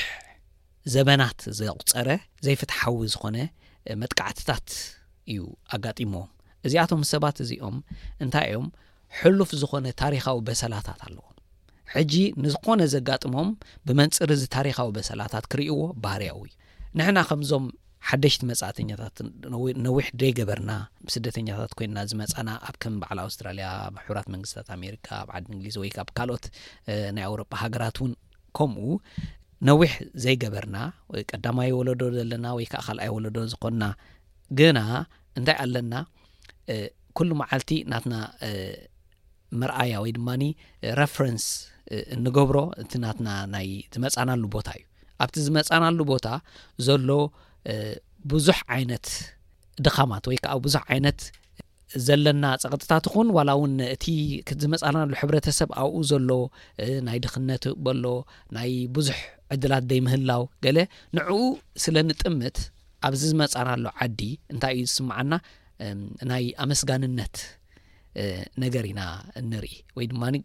[0.94, 2.10] ዘበናት ዘቑፀረ
[2.46, 3.38] ዘይፍትሓዊ ዝኾነ
[4.02, 4.68] መጥቃዕትታት
[5.32, 5.42] እዩ
[5.76, 6.30] ኣጋጢምዎም
[6.68, 7.78] እዚኣቶም ሰባት እዚኦም
[8.24, 8.66] እንታይ እዮም
[9.20, 11.26] ሕሉፍ ዝኮነ ታሪካዊ በሰላታት ኣለዎ
[11.94, 13.50] ሕጂ ንዝኾነ ዘጋጥሞም
[13.88, 16.58] ብመንፅሪ እዚ ታሪካዊ በሰላታት ክርእይዎ ባህርያዊ እዩ
[16.98, 17.66] ንሕና ከምዞም
[18.10, 19.18] ሓደሽቲ መፃእተኛታት
[19.88, 20.72] ነዊሕ ዘይገበርና
[21.16, 26.00] ስደተኛታት ኮይና ዝመፃና ኣብ ከም በዓል ኣውስትራልያ ብሕብራት መንግስትታት ኣሜሪካ ኣብ ዓዲ እንግሊዝ ወይ ከ
[26.08, 26.46] ብ ካልኦት
[27.18, 28.14] ናይ ኣውሮጳ ሃገራት እውን
[28.60, 28.86] ከምኡ
[29.70, 29.92] ነዊሕ
[30.24, 30.78] ዘይገበርና
[31.32, 33.84] ቀዳማይ ወለዶ ዘለና ወይ ከዓ ካልኣ ወለዶ ዝኮንና
[34.62, 34.80] ግና
[35.40, 35.94] እንታይ ኣለና
[37.20, 38.16] ኩሉ መዓልቲ ናትና
[39.62, 40.44] መርኣያ ወይ ድማኒ
[41.00, 41.46] ረፈረንስ
[42.16, 44.86] እንገብሮ እቲ ናትና ናይ ዝመፃናሉ ቦታ እዩ
[45.24, 46.28] ኣብቲ ዝመፃናሉ ቦታ
[46.88, 47.10] ዘሎ
[48.32, 49.06] ብዙሕ ዓይነት
[49.86, 51.20] ድኻማት ወይ ከዓ ብዙሕ ዓይነት
[52.08, 54.06] ዘለና ፀቅጥታት ኹን ዋላ እውን እቲ
[54.64, 56.30] ዝመፃናሉ ሕብረተሰብ ኣብኡ ዘሎ
[57.08, 58.06] ናይ ድኽነት በሎ
[58.58, 59.18] ናይ ብዙሕ
[59.54, 60.78] ዕድላት ዘይምህላው ገለ
[61.18, 61.40] ንዕኡ
[61.86, 62.60] ስለ ንጥምት
[63.08, 64.20] ኣብዚ ዝመፃናሎ ዓዲ
[64.54, 65.32] እንታይ እዩ ዝስማዓና
[66.32, 67.36] ናይ ኣመስጋንነት
[68.64, 69.02] ነገር ኢና
[69.50, 70.38] ንርኢ ወይ ድማ ን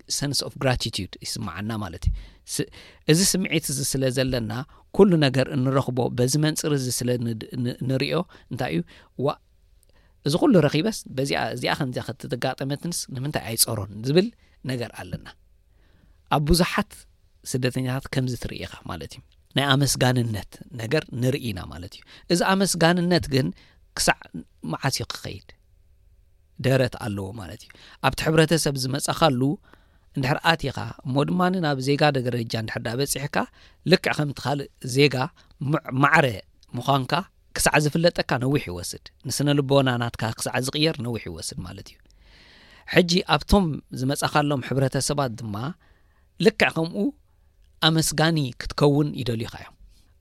[0.50, 2.66] ፍ ግራቲድ ይስማዓና ማለት እዩ
[3.12, 4.52] እዚ ስምዒት እ ስለዘለና
[4.98, 8.18] ኩሉ ነገር እንረኽቦ በዚ መንፅሪ እዚ ስለንሪኦ
[8.52, 8.82] እንታይ እዩ
[9.26, 9.34] ዋ
[10.28, 14.28] እዚ ኩሉ ረኪበስ በዚኣ እዚኣ ከምዚ ክትተጋጠመትንስ ንምንታይ ኣይፀሮን ዝብል
[14.70, 15.26] ነገር ኣለና
[16.36, 16.92] ኣብ ብዙሓት
[17.50, 19.22] ስደተኛታት ከምዚ እትርኢኻ ማለት እዩ
[19.56, 22.02] ናይ ኣመስጋንነት ነገር ንርኢና ማለት እዩ
[22.34, 23.46] እዚ ኣመስጋንነት ግን
[23.98, 24.18] ክሳዕ
[24.72, 25.48] ማዓትዮ ክኸይድ
[26.66, 27.70] ደረት ኣለዎ ማለት እዩ
[28.08, 29.40] ኣብቲ ሕብረተሰብ ዝመፀኻሉ
[30.16, 33.36] እንድሕር ኣትኻ እሞ ድማ ናብ ዜጋ ደገረጃ እንድሕርዳ በፂሕካ
[33.90, 35.14] ልክዕ ከም እትካልእ ዜጋ
[35.72, 36.26] ሙዕማዕረ
[36.76, 37.12] ምዃንካ
[37.56, 41.98] ክሳዕ ዝፍለጠካ ነዊሕ ይወስድ ንስነ ልቦና ናትካ ክሳዕ ዝቅየር ነዊሕ ይወስድ ማለት እዩ
[42.94, 43.66] ሕጂ ኣብቶም
[44.00, 45.54] ዝመጻኻሎም ሕብረተሰባት ድማ
[46.46, 47.04] ልክዕ ከምኡ
[47.88, 49.74] ኣመስጋኒ ክትከውን ይደልዩኻ እዮም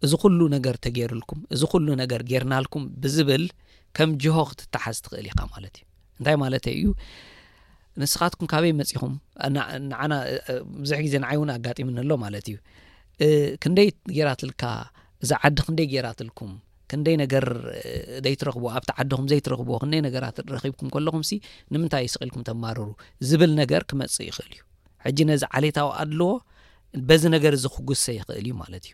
[0.06, 3.46] እዚ ኩሉ ነገር ተገይሩልኩም እዚ ኩሉ ነገር ጌርናልኩም ብዝብል
[3.98, 5.86] ከም ጅሆ ክትተሓዝ ትኽእል ኢኻ ማለት እዩ
[6.20, 6.86] እንታይ ማለት እዩ
[8.04, 9.14] ንስኻትኩም ካበይ መፂኹም
[9.88, 10.14] ንና
[10.84, 12.58] ብዙሕ ግዜ ንዓይእውን ኣጋጢምንኣሎ ማለት እዩ
[13.64, 14.64] ክንደይ ጌራትልካ
[15.24, 16.52] እዛ ዓዲ ክንደይ ጌራትልኩም
[16.92, 17.46] ክንደይ ነገር
[18.26, 21.32] ዘይትረኽብዎ ኣብቲ ዓድኹም ዘይትረኽብዎ ክንደይ ነገራት ረኺብኩም ከለኹምሲ
[21.76, 22.88] ንምንታይ ይስቅልኩም ተማርሩ
[23.30, 24.62] ዝብል ነገር ክመፅእ ይኽእል እዩ
[25.06, 26.30] ሕጂ ነዚ ዓሌታዊ ኣድለዎ
[27.10, 28.94] በዚ ነገር እዚ ክጉሰ ይኽእል እዩ ማለት እዩ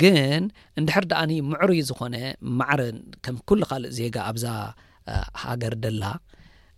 [0.00, 0.42] ግን
[0.80, 2.16] እንድሕር ድኣኒ ምዕሩይ ዝኾነ
[2.60, 2.96] ማዕረን
[3.26, 4.46] ከም ኩሉካልእ ዜጋ ኣብዛ
[5.44, 6.04] ሃገር ደላ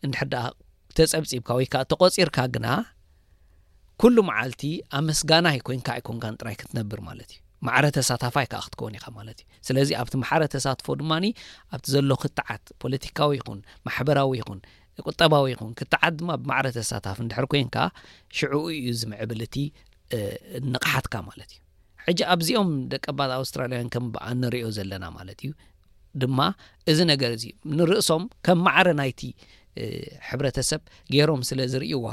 [0.07, 0.29] እንድሕር
[0.99, 2.67] ተፀብፂብካ ወይ ከዓ ተቆፂርካ ግና
[4.03, 4.63] ኩሉ መዓልቲ
[4.99, 9.89] ኣመስጋናይ ኮይንካ ኣይኮንካን ጥራይ ክትነብር ማለት እዩ ማዕረ ተሳታፋይ ከ ክትከወን ኢኻ ማለት እዩ ስለዚ
[10.01, 11.27] ኣብቲ መሓረ ተሳትፎ ድማኒ
[11.75, 14.61] ኣብቲ ዘሎ ክትዓት ፖለቲካዊ ይኹን ማሕበራዊ ይኹን
[15.09, 17.77] ቁጠባዊ ይኹን ክትዓት ድማ ብማዕረ ተሳታፍ ንድሕ ኮይንካ
[18.39, 19.57] ሽዕኡ እዩ ዝምዕብል እቲ
[20.73, 21.61] ንቕሓትካ ማለት እ
[22.07, 25.53] ሕጂ ኣብዚኦም ደቀባል ኣውስትራልያን ከምብኣ እንሪዮ ዘለና ማለት እዩ
[26.21, 26.41] ድማ
[26.91, 27.45] እዚ ነገር እዚ
[27.79, 29.21] ንርእሶም ከም መዕረ ናይቲ
[30.29, 30.83] ሕብረተሰብ
[31.15, 32.07] ገይሮም ስለዝርይዋ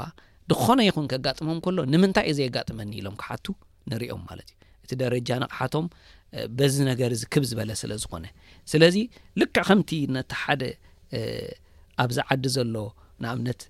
[0.50, 3.46] ድኾነ ይኹን ከጋጥሞም ከሎ ንምንታይ እዩ ዘየጋጥመኒ ኢሎም ክሓቱ
[3.90, 5.86] ንሪኦም ማለት እዩ እቲ ደረጃ ነቕሓቶም
[6.58, 8.24] በዚ ነገር እዚ ክብ ዝበለ ስለዝኾነ
[8.72, 8.96] ስለዚ
[9.40, 10.62] ልክ ከምቲ ነቲ ሓደ
[12.04, 12.74] ኣብዚ ዓዲ ዘሎ
[13.24, 13.60] ንኣብነት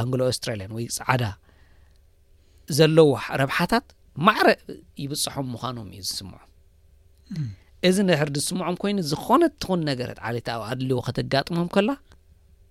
[0.00, 1.24] ኣንግሎ ኣስትራልያን ወይ ፃዓዳ
[2.78, 3.10] ዘለዎ
[3.42, 3.86] ረብሓታት
[4.26, 4.48] ማዕረ
[5.04, 6.50] ይብፅሖም ምዃኖም እዩ ዝስምዖም
[7.88, 11.88] እዚ ንሕር ድስምዖም ኮይኑ ዝኾነትኹን ነገረት ዓለቲ ኣብ ኣድልዎ ክተጋጥሞም ከሎ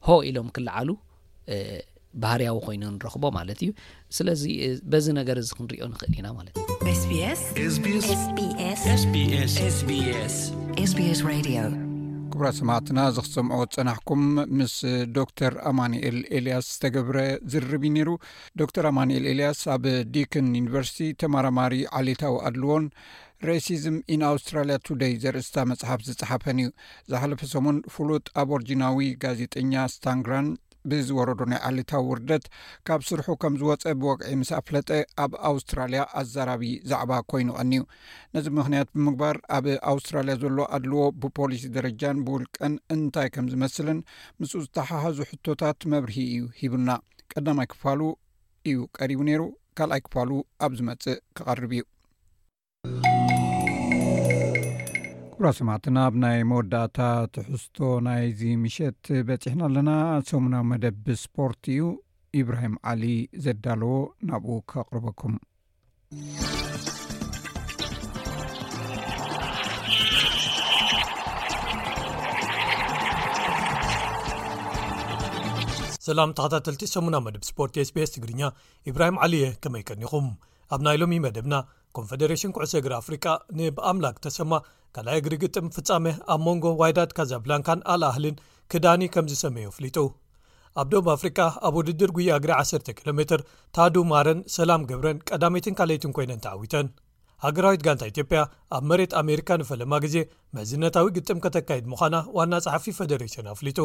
[0.08, 0.89] ሆ ኢሎም ክላዓሉ
[2.24, 3.72] ባህርያዊ ኮይኑ ንረኽቦ ማለት እዩ
[4.18, 4.43] ስለዚ
[4.91, 6.53] በዚ ነገር እዚ ክንሪኦ ንኽእል ኢና ማለት
[12.34, 14.24] ክቡራ ሰማዕትና ዝ ክሰምዖ ፀናሕኩም
[14.60, 14.74] ምስ
[15.18, 17.18] ዶክተር ኣማኒኤል ኤልያስ ዝተገብረ
[17.51, 18.10] ዝርርብዩ ነይሩ
[18.62, 19.86] ዶክተር ኣማኒኤል ኤልያስ ኣብ
[20.16, 22.86] ዲከን ዩኒቨርሲቲ ተማራማሪ ዓሌታዊ ኣድልዎን
[23.50, 26.70] ሬሲዝም ኢን ኣውስትራልያ ቱደይ ዘርእስታ መፅሓፍ ዝፀሓፈን እዩ
[27.12, 30.48] ዝሓለፈ ሰሙን ፍሉጥ ኣብ ኦርጅናዊ ጋዜጠኛ ስታንግራን
[30.91, 32.43] ብዝወረዶ ናይ ዓሌታዊ ውርደት
[32.88, 34.89] ካብ ስርሑ ከም ዝወፀ ብወግዒ ምስ ኣፍለጠ
[35.24, 37.82] ኣብ ኣውስትራልያ ኣዘራቢ ዛዕባ ኮይኑ ቀኒዩ
[38.36, 44.00] ነዚ ምክንያት ብምግባር ኣብ ኣውስትራልያ ዘሎ ኣድልዎ ብፖሊሲ ደረጃን ብውልቀን እንታይ ከም ዝመስልን
[44.41, 46.89] ምስ ዝተሓሓዙ ሕቶታት መብርሂ እዩ ሂቡና
[47.34, 48.02] ቀዳማይ ክፋሉ
[48.72, 49.43] እዩ ቀሪቡ ነይሩ
[49.80, 50.32] ካልኣይ ክፋሉ
[50.66, 51.84] ኣብ ዝመፅእ ክቐርብ እዩ
[55.38, 56.98] ኩራ ሰማዕትና ኣብናይ መወዳእታ
[57.36, 59.92] ትሕዝቶ ናይዚ ምሸት በፂሕና ኣለና
[60.30, 61.82] ሰሙናዊ መደብ ስፖርት እዩ
[62.42, 63.04] ኢብራሂም ዓሊ
[63.46, 63.94] ዘዳለዎ
[64.30, 65.36] ናብኡ ከቅርበኩም
[76.10, 78.42] ሰላም ተኸታተልቲ ሰሙና መደብ ስፖርት ss ትግርኛ
[78.92, 80.28] ኢብራሂም ዓሊእየ ከመይ ከኒኹም
[80.74, 81.55] ኣብ ናይ ሎሚ መደብና
[81.97, 83.26] ኮንፈደሬሽን ኩዕሶ እግሪ ኣፍሪቃ
[83.57, 84.51] ንብኣምላክ ተሰማ
[84.95, 88.39] ካላይ እግሪ ግጥም ፍጻመ ኣብ መንጎ ዋይዳት ካዛብላንካን ኣልኣህልን
[88.74, 89.97] ክዳኒ ከም ዝሰመዩ ኣፍሊጡ
[90.82, 91.38] ኣብ ዶብ ኣፍሪቃ
[91.68, 93.41] ኣብ ውድድር ጉያ እግሪ ዓሰተ ኪሎ ሜትር
[93.78, 96.88] ታዱ ማረን ሰላም ገብረን ቀዳመይትን ካለይትን ኮይነን ተዓዊተን
[97.45, 98.41] ሃገራዊት ጋንታ ኢትዮጵያ
[98.78, 100.16] ኣብ መሬት ኣሜሪካ ንፈለማ ግዜ
[100.55, 103.80] ምዕዝነታዊ ግጥም ከተካይድ ምዃና ዋና ፀሓፊ ፌደሬሽን ኣፍሊጡ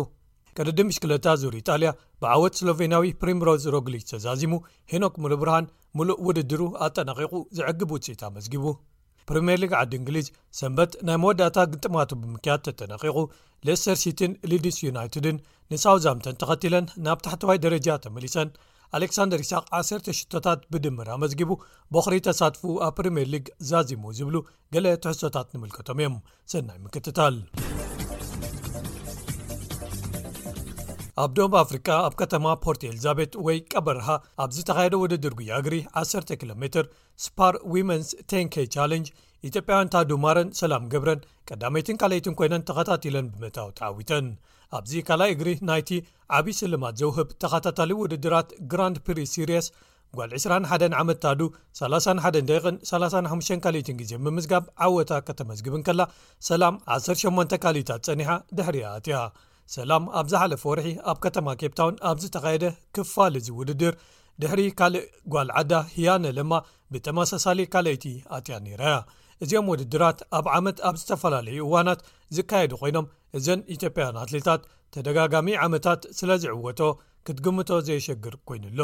[0.59, 1.91] ቅድዲ ሽክለታ ዙር ኢጣልያ
[2.23, 4.55] ብዓወት ስሎቬንያዊ ፕሪምሮዝ ሮግሊጅ ተዛዚሙ
[4.93, 5.67] ሂኖክ ሙሉብርሃን
[5.99, 8.65] ሙሉእ ውድድሩ ኣጠነቂቑ ዝዕግቡ ፅኢት ኣመዝጊቡ
[9.29, 10.27] ፕሪምየር ሊግ ዓዲ እንግሊዝ
[10.61, 13.17] ሰንበት ናይ መወዳእታ ግጥማቱ ብምክያድ ተጠነቂቑ
[13.69, 15.39] ለስተርሲትን ሊድንስ ዩናይትድን
[15.73, 18.51] ንሳውዛምተን ተኸቲለን ናብ ታሕተዋይ ደረጃ ተመሊሰን
[18.99, 21.51] ኣሌክሳንደር ይስቅ 1ሽቶታት ብድምር ኣመዝጊቡ
[21.97, 24.37] በኽሪ ተሳትፉ ኣብ ፕሪምየር ሊግ ዛዚሙ ዝብሉ
[24.77, 26.17] ገለ ትሕሶታት ንምልከቶም እዮም
[26.55, 27.37] ሰናይ ምክትታል
[31.23, 34.07] ኣብ ዶብ ኣፍሪቃ ኣብ ከተማ ፖርት ኤልዛቤት ወይ ቀበርሃ
[34.43, 36.65] ኣብዚ ተኻየደ ውድድር ጉያ እግሪ 1 ኪ ሜ
[37.25, 39.09] ስፓር ዊመንስ ቴንኬ ቻለንጅ
[39.49, 44.29] ኢትጵያውያን ታዱ ማረን ሰላም ገብረን ቀዳመይትን ካልይትን ኮይነን ተኸታቲለን ብመታው ተዓዊተን
[44.79, 45.91] ኣብዚ ካልይ እግሪ ናይቲ
[46.39, 49.69] ዓብዪ ስልማት ዘውህብ ተኸታታሊ ውድድራት ግራንድ ፕሪ ስርስ
[50.19, 51.43] ጓል 21 ዓመት ታዱ
[51.83, 56.01] 31ዳን 35 ካልይትን ግዜን ብምዝጋብ ዓወታ ከተመዝግብን ከላ
[56.51, 59.19] ሰላም 18 ካልታት ጸኒሓ ድሕርያት ያ
[59.75, 62.65] ሰላም ኣብዝሓለፈ ወርሒ ኣብ ከተማ ኬፕ ታውን ኣብዚ ተኻየደ
[62.97, 63.95] ክፋል እዚ ውድድር
[64.43, 66.53] ድሕሪ ካልእ ጓልዓዳ ህያነ ለማ
[66.93, 68.05] ብተመሳሳሊ ካልኣይቲ
[68.37, 68.95] ኣትያ ነይራያ
[69.45, 72.01] እዚኦም ውድድራት ኣብ ዓመት ኣብ ዝተፈላለዩ እዋናት
[72.37, 73.07] ዝካየዲ ኮይኖም
[73.39, 74.63] እዘን ኢትዮጵያን ኣትሌታት
[74.95, 76.81] ተደጋጋሚ ዓመታት ስለ ዝዕወቶ
[77.27, 78.83] ክትግምቶ ዘየሸግር ኮይኑ ኣሎ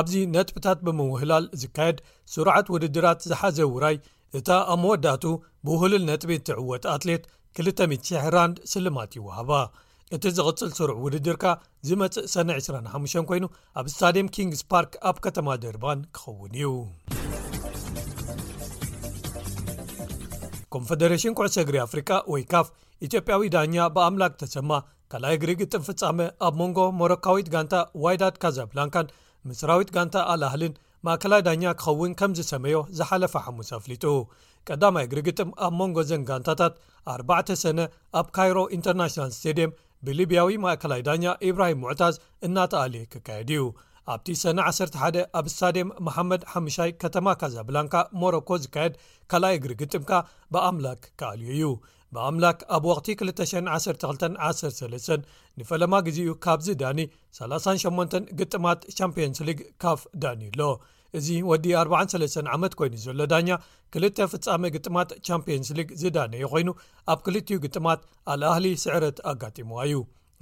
[0.00, 1.98] ኣብዚ ነጥብታት ብምውህላል ዝካየድ
[2.34, 3.96] ስሩዓት ውድድራት ዝሓዘ ውራይ
[4.38, 5.24] እታ ኣብ መወዳቱ
[5.66, 7.24] ብውህሉል ነጥቢ ትዕወት ኣትሌት
[7.70, 8.38] 20000 ራ
[8.74, 9.52] ስልማት ይወሃባ
[10.16, 11.44] እቲ ዝቕፅል ሰሩዕ ውድድርካ
[11.88, 13.44] ዝመፅእ ሰነ 25 ኮይኑ
[13.80, 16.66] ኣብ ስታድም ኪንግስ ፓርክ ኣብ ከተማ ደርባን ክኸውን እዩ
[20.74, 22.68] ኮንፈደሬሽን ኩዕሶ እግሪ ኣፍሪካ ወይ ካፍ
[23.06, 24.70] ኢትዮጵያዊ ዳኛ ብኣምላክ ተሰማ
[25.12, 29.10] ካላይ እግሪግጥም ፍፃመ ኣብ ሞንጎ ሞሮካዊት ጋንታ ዋይዳት ካዘብላንካን
[29.50, 30.74] ምስራዊት ጋንታ ኣላህልን
[31.06, 34.04] ማእከላይ ዳኛ ክኸውን ከም ዝሰመዮ ዝሓለፈ ሓሙስ ኣፍሊጡ
[34.68, 36.74] ቀዳማ እግሪግጥም ኣብ መንጎ ዘን ጋንታታት
[37.14, 37.78] ኣባተ ሰነ
[38.20, 39.72] ኣብ ካይሮ ኢንተርናሽናል ስቴዲየም
[40.06, 42.14] ብሊብያዊ ማእከላይ ዳኛ ኢብራሂም ሙዕታዝ
[42.46, 43.64] እናተኣልየ ክካየድ እዩ
[44.12, 48.94] ኣብቲ ሰነ 11 ኣብ ሳዴም መሓመድ ሓሙሻይ ከተማ ካዛ ብላንካ ሞሮኮ ዝካየድ
[49.32, 50.10] ካልይ እግሪ ግጥምካ
[50.54, 51.64] ብኣምላክ ካኣልዩ እዩ
[52.14, 55.28] ብኣምላክ ኣብ ወቅቲ 212 13
[55.58, 57.00] ንፈለማ ግዜኡ ካብዚ ዳኒ
[57.42, 60.60] 38 ግጥማት ቻምፕየንስ ሊግ ካፍ ዳንዩኣሎ
[61.18, 63.48] እዚ ወዲ 43 ዓመት ኮይኑ ዘሎ ዳኛ
[63.94, 66.68] ክልተ ፍጻሜ ግጥማት ቻምፕንስ ሊግ ዝዳነዪ ኮይኑ
[67.12, 68.00] ኣብ ክልትኡ ግጥማት
[68.32, 69.96] ኣልኣህሊ ስዕረት ኣጋጢምዋ እዩ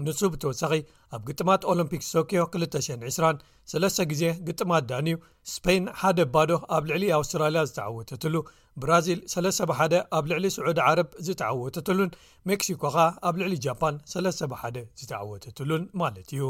[0.04, 0.72] ንሱ ብተወሳኺ
[1.14, 3.42] ኣብ ግጥማት ኦሎምፒክስ ቶክዮ 2020
[3.72, 5.16] 3ለስተ ግዜ ግጥማት ዳንዩ
[5.54, 8.34] ስፓን ሓደ ባዶ ኣብ ልዕሊ ኣውስትራልያ ዝተዓወተትሉ
[8.82, 12.12] ብራዚል 371 ኣብ ልዕሊ ስዑድ ዓረብ ዝተዓወተትሉን
[12.50, 16.42] ሜክሲኮ ኸዓ ኣብ ልዕሊ ጃፓን 371 ዝተዓወተትሉን ማለት እዩ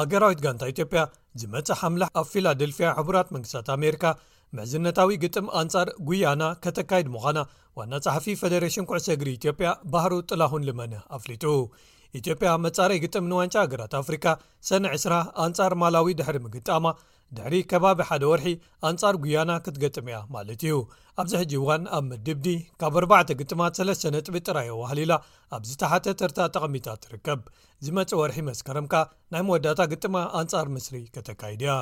[0.00, 1.00] ሃገራዊት ጋንታ ኢትዮጵያ
[1.40, 4.04] ዝመጽ ሓምላ ኣብ ፊላደልፊያ ሕቡራት መንግስታት ኣሜሪካ
[4.56, 7.38] ምዕዝነታዊ ግጥም ኣንጻር ጉያና ከተካይድ ምዃና
[7.78, 11.44] ዋና ጸሓፊ ፌደሬሽን ኩዕሰ እግሪ ኢትዮጵያ ባህሩ ጥላሁን ልመነህ ኣፍሊጡ
[12.20, 14.26] ኢትዮጵያ መጻረይ ግጥም ንዋንጫ ሃገራት ኣፍሪካ
[14.68, 16.84] ሰነ 200 ኣንጻር ማላዊ ድሕሪ ምግ ጣማ
[17.36, 18.48] ድሕሪ ከባቢ ሓደ ወርሒ
[18.88, 20.74] ኣንጻር ጉያና ክትገጥምያ ማለት እዩ
[21.20, 22.46] ኣብዚ ሕጂ እዋን ኣብ ምድብዲ
[22.80, 25.12] ካብ 4 ግጥማት 3ለስ ነጥብጥራዮ ዋህሊላ
[25.56, 27.40] ኣብ ዝተሓተት ርታ ጠቐሚታት ትርከብ
[27.86, 29.04] ዝመፅ ወርሒ መስከረም ካ
[29.34, 31.74] ናይ መወዳእታ ግጥማ ኣንጻር ምስሪ ከተካይድያ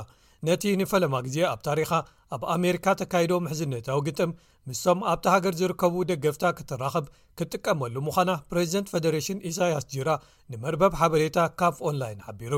[0.48, 1.90] ነቲ ንፈለማ ግዜ ኣብ ታሪኻ
[2.36, 4.30] ኣብ ኣሜሪካ ተካይዶ ምሕዝነታዊ ግጥም
[4.68, 7.04] ምስቶም ኣብቲ ሃገር ዝርከቡ ደገፍታ ክትራኽብ
[7.38, 10.10] ክትጥቀመሉ ምዃና ፕሬዚደንት ፈደሬሽን ኢሳያስ ጅራ
[10.52, 12.54] ንመርበብ ሓበሬታ ካፕ ኦንላይን ሓቢሩ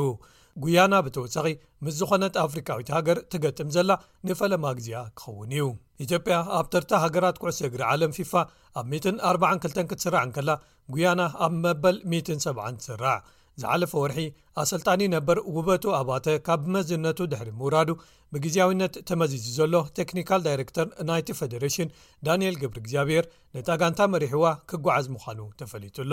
[0.64, 1.48] ጉያና ብተወሳኺ
[1.84, 3.90] ምስ ዝኾነት ኣፍሪካዊት ሃገር ትገጥም ዘላ
[4.28, 5.66] ንፈለማ ግዜኣ ክኸውን እዩ
[6.04, 8.32] ኢትዮጵያ ኣብ ተርታ ሃገራት ኩዕሶ እግሪ ዓለም ፊፋ
[8.80, 10.50] ኣብ 142 ክትስራዕን ከላ
[10.94, 13.18] ጉያና ኣብ መበል 170 ትስራዕ
[13.62, 14.18] ዝሓለፈ ወርሒ
[14.60, 17.90] ኣሰልጣኒ ነበር ውበቱ ኣባተ ካብ መዝነቱ ድሕሪ ምውራዱ
[18.34, 21.92] ብግዜዊነት ተመዚዙ ዘሎ ቴክኒካል ዳይረክተር ናይትድ ፈደሬሽን
[22.28, 23.26] ዳንኤል ግብሪ እግዚኣብሄር
[23.56, 26.12] ነጣ ጋንታ መሪሕዋ ክጓዓዝ ምዃኑ ተፈሊጡ ኣሎ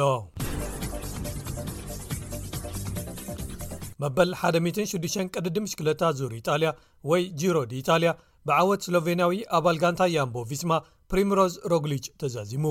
[4.01, 6.69] መበል 106 ቅድዲምሽክለታ ዙር ኢጣልያ
[7.11, 8.11] ወይ ጂሮ ዲ ኢጣልያ
[8.47, 10.71] ብዓወት ስሎቬንያዊ አባል ጋንታ ያምቦ ቪስማ
[11.11, 12.65] ፕሪምሮዝ ሮግሊች ተዛዚሙ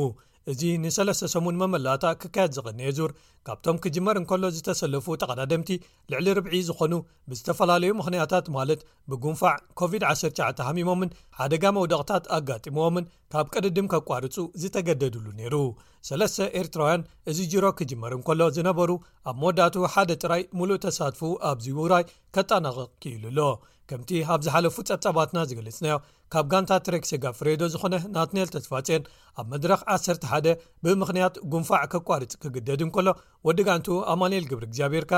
[0.50, 3.10] እዚ ንሰለስተ ሰሙን መመላእታ ክካየድ ዝቕኒየ ዙር
[3.46, 5.70] ካብቶም ክጅመር እንከሎ ዝተሰለፉ ጠቐዳደምቲ
[6.12, 6.94] ልዕሊ ርብዒ ዝኾኑ
[7.30, 8.80] ብዝተፈላለዩ ምኽንያታት ማለት
[9.10, 15.54] ብጉንፋዕ ኮቪድ-19 ሃሚሞምን ሓደጋ መውደቕታት ኣጋጢሞዎምን ካብ ቅድድም ኬቋርፁ ዝተገደድሉ ነይሩ
[16.10, 18.90] ሰለስተ ኤርትራውያን እዚ ጅሮ ክጅመር እንከሎ ዝነበሩ
[19.30, 23.40] ኣብ መወዳቱ ሓደ ጥራይ ሙሉእ ተሳትፉ ኣብዚ ውራይ ከጣነቐኪኢሉሎ
[23.90, 25.96] ከምቲ ኣብ ዝሓለፉ ጸጠባትና ዝገልጽናዮ
[26.32, 29.02] ካብ ጋንታ ትሬክስጋ ፍሬዶ ዝኾነ ናትንኤል ተትፋፅን
[29.40, 30.50] ኣብ መድረኽ 11
[30.84, 33.06] ብምኽንያት ጉንፋዕ ክቋርፅ ክግደድን ከሎ
[33.46, 35.12] ወዲ ጋንቱ ኣማንኤል ግብሪ እግዚኣብሔርካ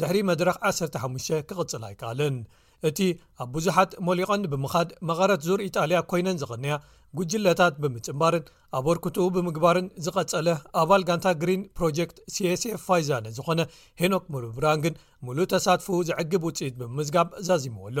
[0.00, 2.36] ድሕሪ መድረኽ 15 ክቕፅል ኣይከኣለን
[2.88, 2.98] እቲ
[3.42, 6.74] ኣብ ብዙሓት ሞሊቐን ብምኻድ መቐረት ዙር ኢጣልያ ኮይነን ዝቕንያ
[7.18, 8.46] ጉጅለታት ብምጭምባርን
[8.78, 10.48] ኣበ ርክትኡ ብምግባርን ዝቐጸለ
[10.82, 13.60] ኣባል ጋንታ ግሪን ፕሮጀክት ሲስf ፋይዛነ ዝኾነ
[14.02, 14.98] ሄኖክ ምርብራንግን
[15.28, 18.00] ሙሉእ ተሳትፉ ዝዕግብ ውፅኢት ብምዝጋብ ዛዚምዎ ኣሎ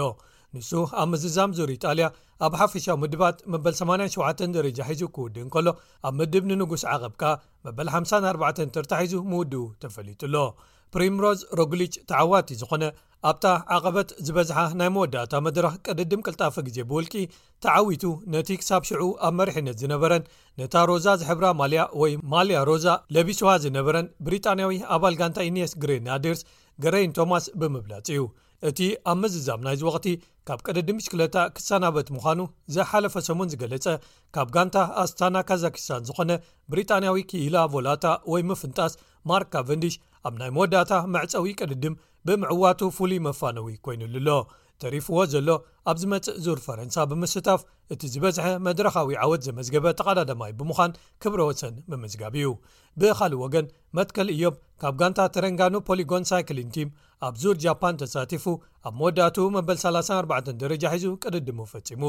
[0.56, 0.70] ንሱ
[1.02, 2.06] ኣብ ምዝዛም ዙር ኢጣልያ
[2.46, 5.66] ኣብ ሓፈሻዊ ምድባት መበል87 ደረጃ ሒዙ ክውድእ እን ከሎ
[6.06, 7.22] ኣብ ምድብ ንንጉስ ዓቐብካ
[7.66, 10.36] መበል 54 ትርታ ሒዙ ምውድቡ ተፈሊጡ ኣሎ
[10.94, 12.82] ፕሪም ሮዝ ሮግሊች ተዓዋቲ ዝኾነ
[13.30, 13.44] ኣብታ
[13.76, 17.14] ዓቐበት ዝበዝሓ ናይ መወዳታ መድረኽ ቀደድም ቅልጣፈ ግዜ ብውልቂ
[17.64, 18.02] ተዓዊቱ
[18.34, 20.28] ነቲ ክሳብ ሽዑ ኣብ መሪሒነት ዝነበረን
[20.62, 22.86] ነታ ሮዛ ዝሕብራ ማልያ ወይ ማልያ ሮዛ
[23.16, 26.42] ለቢስዋ ዝነበረን ብሪጣንያዊ ኣባል ጋንታ ዩንየስ ግሬናድርስ
[26.84, 28.22] ገረይን ቶማስ ብምብላጽ እዩ
[28.68, 30.06] እቲ ኣብ መዝዛብ ናይዚ ወቅቲ
[30.48, 32.40] ካብ ቅደድም ሽክለታ ክሳናበት ምዃኑ
[32.74, 33.86] ዘሓለፈ ሰሙን ዝገለጸ
[34.34, 36.30] ካብ ጋንታ ኣስታና ካዛኪስታን ዝኾነ
[36.72, 38.94] ብሪጣንያዊ ክኢላ ቮላታ ወይ ምፍንጣስ
[39.30, 39.96] ማር ካቨንድሽ
[40.28, 41.96] ኣብ ናይ መወዳእታ መዕፀዊ ቅድድም
[42.28, 44.28] ብምዕዋቱ ፍሉይ መፋነዊ ኮይኑሉ ኣሎ
[44.82, 45.48] ተሪፍዎ ዘሎ
[45.90, 47.60] ኣብ ዝ መጽእ ዙር ፈረንሳ ብምስታፍ
[47.94, 52.46] እቲ ዝበዝሐ መድረካዊ ዓወት ዘመዝገበ ተቓዳዳማይ ብምዃን ክብረ ወሰን ብምዝጋብ እዩ
[53.00, 53.66] ብኻልእ ወገን
[53.98, 56.88] መትከል እዮብ ካብ ጋንታ ተረንጋኑ ፖሊጎን ሳይክሊን ቲም
[57.28, 58.44] ኣብ ዙር ጃፓን ተሳቲፉ
[58.88, 62.02] ኣብ መወዳእቱ መበል 34 ደረጃ ሒዙ ቅድድሞ ፈጺሙ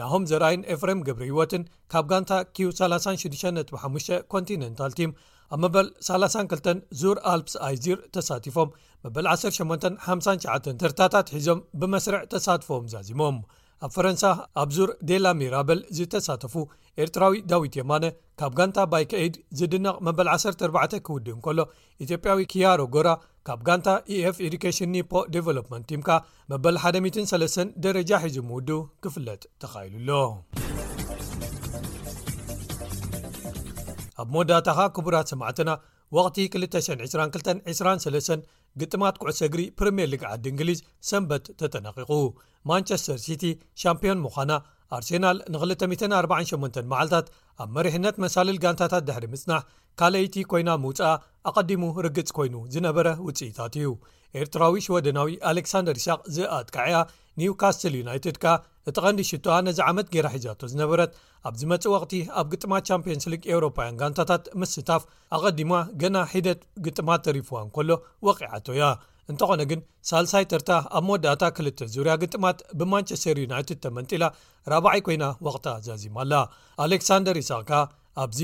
[0.00, 5.12] ናሆም ዘርኣይን ኤፍረም ግብሪ ህይወትን ካብ ጋንታ qዩ365 ኮንቲነንታል ቲም
[5.54, 8.70] ኣብ መበል 32 ዙር ኣልፕስ ኣይዚር ተሳቲፎም
[9.06, 13.36] መበል 1859 ትርታታት ሒዞም ብመስርዕ ተሳትፎም ዛዚሞም
[13.86, 14.22] ኣብ ፈረንሳ
[14.60, 16.54] ኣብ ዙር ዴላ ሚራበል ዝተሳተፉ
[17.04, 18.04] ኤርትራዊ ዳዊት የማነ
[18.40, 21.58] ካብ ጋንታ ባይ ከኤድ ዝድነቕ መበል 14 ክውድእእን ከሎ
[22.06, 23.10] ኢትዮጵያዊ ኪያሮ ጎራ
[23.48, 23.88] ካብ ጋንታ
[24.32, 26.08] ef ኢዲኬሽን ኒፖ ዴቨሎፕመንት ቲምካ
[26.54, 28.72] መበል 13 ደረጃ ሒዙ ውድ
[29.04, 30.32] ክፍለጥ ተኻኢሉኣሎ
[34.22, 35.70] ኣብ ሞዳታኻ ክቡራት ስማዕትና
[36.16, 38.44] ወቅቲ 222 23
[38.80, 40.78] ግጥማት ኩዕሰ እግሪ ፕሪምየር ሊግ ዓዲ እንግሊዝ
[41.10, 42.10] ሰንበት ተተነቂቁ
[42.70, 43.44] ማንቸስተር ሲቲ
[43.82, 44.50] ሻምፕዮን ምዃና
[44.96, 47.26] ኣርሴናል ን2048 መዓልትታት
[47.62, 49.62] ኣብ መሪሕነት መሳልል ጋንታታት ድሕሪ ምጽናሕ
[50.00, 51.08] ካልአይቲ ኮይና ምውፅኣ
[51.48, 53.88] ኣቐዲሙ ርግፅ ኮይኑ ዝነበረ ውፅኢታት እዩ
[54.40, 56.98] ኤርትራዊ ሽወደናዊ ኣሌክሳንደር ይስቅ ዝኣጥቃዕ ያ
[57.40, 58.54] ኒውካስትል ዩናይትድ ከኣ
[58.90, 61.10] እቲ ቐንዲ ሽቱ ነዚ ዓመት ጌራ ሒዛቶ ዝነበረት
[61.48, 65.04] ኣብዚ መፅእ ወቕቲ ኣብ ግጥማት ቻምፕዮንስ ሊግ ኤውሮፓያን ጋንታታት ምስታፍ
[65.38, 65.72] ኣቐዲሙ
[66.02, 67.90] ገና ሒደት ግጥማት ተሪፍዋን ከሎ
[68.28, 68.94] ወቂዓቶ ያ
[69.32, 74.24] እንተኾነ ግን ሳልሳይ ተርታ ኣብ መወዳእታ ክልተ ዙርያ ግጥማት ብማንቸስተር ዩናይትድ ተመንጢላ
[74.72, 76.34] ራብዓይ ኮይና ወቕታ ዘዚማኣላ
[76.84, 77.72] ኣሌክሳንደር ይስቅካ
[78.24, 78.40] ኣብዚ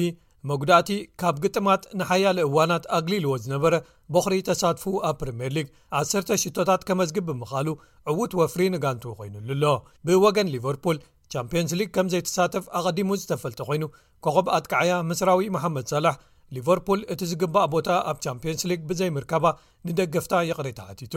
[0.50, 3.74] መጉዳእቲ ካብ ግጥማት ንሓያለ እዋናት ኣግሊልዎ ዝነበረ
[4.14, 5.68] በኽሪ ተሳትፉ ኣብ ፕሪምየር ሊግ
[5.98, 7.68] 1ሰርተ ሽቶታት ከመዝግብ ብምኻሉ
[8.12, 9.66] ዕዉት ወፍሪ ንጋንቱ ኮይኑሉ ኣሎ
[10.06, 10.98] ብወገን ሊቨርፑል
[11.34, 13.84] ቻምፕዮንስ ሊግ ከም ዘይተሳተፍ ኣቐዲሙ ዝተፈልጠ ኮይኑ
[14.24, 16.16] ከቐብ ኣትቃዓያ ምስራዊ መሓመድ ሳላሕ
[16.54, 19.44] ሊቨርፑል እቲ ዝግባእ ቦታ ኣብ ቻምፕንስ ሊግ ብዘይምርከባ
[19.88, 21.14] ንደገፍታ ይቕሪ ተሓቲቱ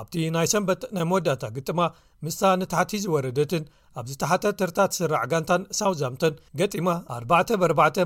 [0.00, 1.80] ኣብቲ ናይ ሰንበት ናይ መወዳታ ግጥማ
[2.24, 3.64] ምስ ንታሕቲ ዝ ወረደትን
[4.00, 7.52] ኣብ ዝተሓተርታ ትስራዕ ጋንታን ሳው ዛምተን ገጢማ 4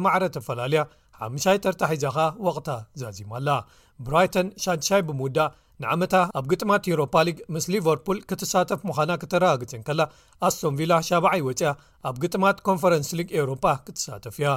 [0.06, 0.82] ማዕረ ተፈላለያ
[1.26, 2.68] 5ይ ተርታሒዛኻ ወቕታ
[3.02, 3.50] ዛዚማኣላ
[4.08, 5.52] ብራይተን 6 ብምውዳእ
[5.82, 10.00] ንዓመታ ኣብ ግጥማት ኢሮፓ ሊግ ምስ ሊቨርፑል ክትሳተፍ ምዃና ክተረጋግፅን ከላ
[10.48, 11.70] ኣስቶምቪላ 7ይ ይወፅያ
[12.10, 14.50] ኣብ ግጥማት ኮንፈረንስ ሊግ ኤውሮፓ ክትሳተፍ እያ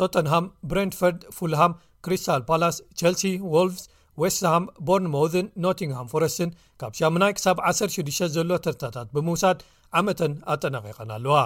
[0.00, 1.72] ቶተንሃም ብረንፈርድ ፉልሃም
[2.04, 3.24] ክሪስታል ፓላስ ቸልሲ
[3.54, 3.82] ዎልፍስ
[4.22, 9.58] ዌስትሃም ቦርንሞዝን ኖቲንግሃም ፎረስትን ካብ ሻሙናይ ክሳብ 16 ዘሎ ተርታታት ብምውሳድ
[10.00, 11.38] ዓመተን ኣጠናቂቐን ኣለዋ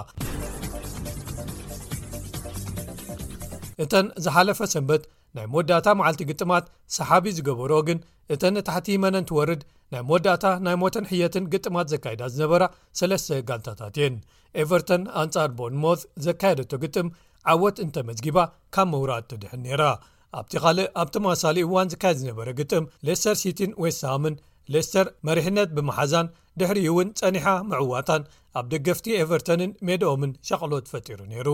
[3.83, 5.03] እተን ዝሓለፈ ሰንበት
[5.37, 6.65] ናይ መወዳእታ መዓልቲ ግጥማት
[6.97, 7.99] ሰሓቢ ዝገበሮ ግን
[8.33, 9.61] እተን ታሕቲ መነን ትወርድ
[9.93, 12.63] ናይ ሞወዳእታ ናይ ሞተን ሕየትን ግጥማት ዘካይዳ ዝነበራ
[12.99, 14.15] ሰለስተ ጋንታታት እየን
[14.63, 17.07] ኤቨርተን ኣንፃር ቦርንሞዝ ዘካየደቶ ግጥም
[17.53, 18.37] ዓወት እንተመዝጊባ
[18.75, 19.83] ካብ መውራድ ትድሕን ነይራ
[20.39, 24.35] ኣብቲ ኻልእ ኣብቲመሳሊ እዋን ዝካ ዝነበረ ግጥም ሌስተር ሲቲን ወሳምን
[24.75, 26.31] ሌስተር መሪሕነት ብመሓዛን
[26.61, 28.23] ድሕሪ እውን ፀኒሓ ምዕዋታን
[28.59, 31.49] ኣብ ደገፍቲ ኤቨርተንን ሜድኦምን ሸቕሎት ፈጢሩ ነይሩ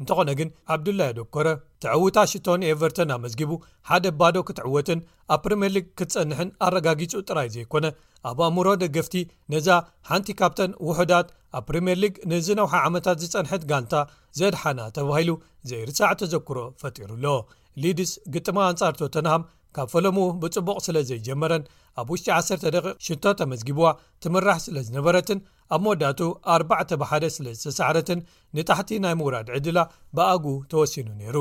[0.00, 1.46] እንተኾነ ግን ዓብዱላይ ኣዶኮረ
[1.82, 3.52] ትዕውታ ሽቶኒ ኤቨርተን ኣመዝጊቡ
[3.88, 5.00] ሓደ ባዶ ክትዕወትን
[5.34, 7.86] ኣብ ፕሪምየር ሊግ ክትጸንሕን ኣረጋጊጹ ጥራይ ዘይኮነ
[8.30, 9.14] ኣብ ኣእምሮ ደገፍቲ
[9.54, 9.68] ነዛ
[10.10, 11.28] ሓንቲ ካፕተን ውሕዳት
[11.58, 13.94] ኣብ ፕሪምየር ሊግ ንዝነውሓ ዓመታት ዝፀንሕት ጋንታ
[14.40, 15.32] ዘድሓና ተባሂሉ
[15.70, 17.26] ዘይርሳዕ ተዘክሮ ፈጢሩ ኣሎ
[17.84, 19.42] ሊድስ ግጥማ ኣንጻር ቶተናሃም
[19.76, 21.64] ካብ ፈለሙኡ ብፅቡቕ ስለ ዘይጀመረን
[22.00, 23.86] ኣብ ውሽጢ1 ሽቶ ተመዝጊብዋ
[24.26, 25.38] ትምራሕ ስለ ዝነበረትን
[25.74, 26.20] ኣብ መወዳቱ
[26.56, 26.66] 4ዕ
[27.00, 28.20] ባ1ደ ስለዝተሰዕረትን
[28.56, 29.78] ንታሕቲ ናይ ምውራድ ዕድላ
[30.16, 31.36] ብኣጉ ተወሲኑ ነይሩ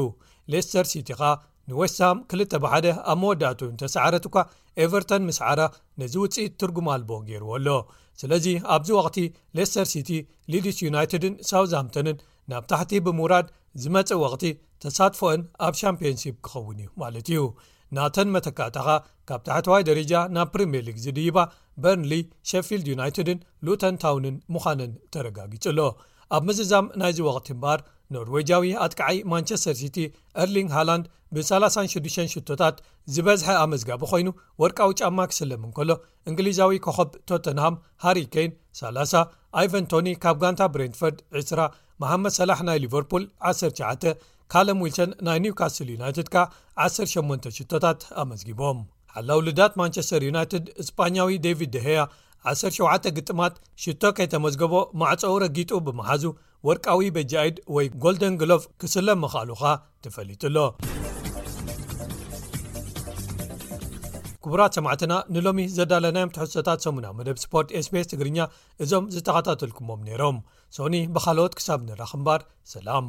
[0.53, 1.31] ሌስተር ሲቲ ኻኣ
[1.69, 4.43] ንዌስትሃም 2ል ባሓደ ኣብ መወዳቱ እንተሰዕረት ኳ
[4.83, 5.61] ኤቨርቶን ምስዓራ
[6.01, 7.67] ነዚ ውፅኢት ትርጉማልቦ ገይርዎ ኣሎ
[8.21, 8.45] ስለዚ
[8.75, 9.17] ኣብዚ ወቅቲ
[9.59, 10.09] ሌስተር ሲቲ
[10.53, 12.17] ሌድስ ዩናይትድን ሳውት ምቶንን
[12.51, 13.47] ናብ ታሕቲ ብምውራድ
[13.83, 14.43] ዝመፅእእ ወቅቲ
[14.85, 17.39] ተሳትፎኦን ኣብ ሻምፕዮን ሺፕ ክኸውን እዩ ማለት እዩ
[17.97, 18.87] ናተን መተካታኻ
[19.29, 21.37] ካብ ታሕተዋይ ደረጃ ናብ ፕሪምየር ሊግ ዝድይባ
[21.83, 22.13] በርንለ
[22.51, 25.79] ሸፊልድ ዩናይትድን ሉተን ታውንን ምዃነን ተረጋጊጹሎ
[26.35, 27.81] ኣብ መዝዛም ናይዚ ወቅቲእምበኣር
[28.13, 29.97] ኖርዌጃዊ ኣጥቃዓይ ማንቸስተር ሲቲ
[30.43, 32.75] ኤርሊንግ ሃላንድ ብ36ሽታት
[33.13, 34.27] ዝበዝሐ ኣመዝጋቢ ኮይኑ
[34.61, 35.91] ወርቃዊ ጫማ ክስለም እንከሎ
[36.29, 39.23] እንግሊዛዊ ኮኸብ ቶተንሃም ሃሪኬን 30
[39.61, 41.59] ኣይቨንቶኒ ካብ ጓንታ ብሬንፈርድ 2ስራ
[42.03, 43.23] መሓመድ ሰላሕ ናይ ሊቨርፑል
[43.53, 44.13] 19
[44.53, 46.37] ካለም ዊልሰን ናይ ኒውካስል ዩናይትድ ካ
[46.87, 48.79] 108 ሽቶታት ኣመዝጊቦም
[49.15, 51.99] ሓላውልዳት ማንቸስተር ዩናይትድ ስፓኛዊ ዴቪድ ደሄያ
[52.49, 56.23] 107 ግጥማት ሽቶ ከይተመዝገቦ ማዕፅኡ ረጊጡ ብመሓዙ
[56.67, 59.63] ወርቃዊ በጃኢድ ወይ ጎልደን ግሎቭ ክስለ መኽሉኻ
[60.05, 60.57] ትፈሊጡሎ
[64.45, 68.39] ክቡራት 8ዕትና ንሎሚ ዘዳለናዮም ትሕሶታት ሰሙናዊ መደብ ስፖርት ስቤስ ትግርኛ
[68.85, 70.37] እዞም ዝተኸታተልኩሞም ነይሮም
[70.77, 72.41] ሶኒ ብካልኦት ክሳብ ንራ ክምባር
[72.75, 73.07] ሰላም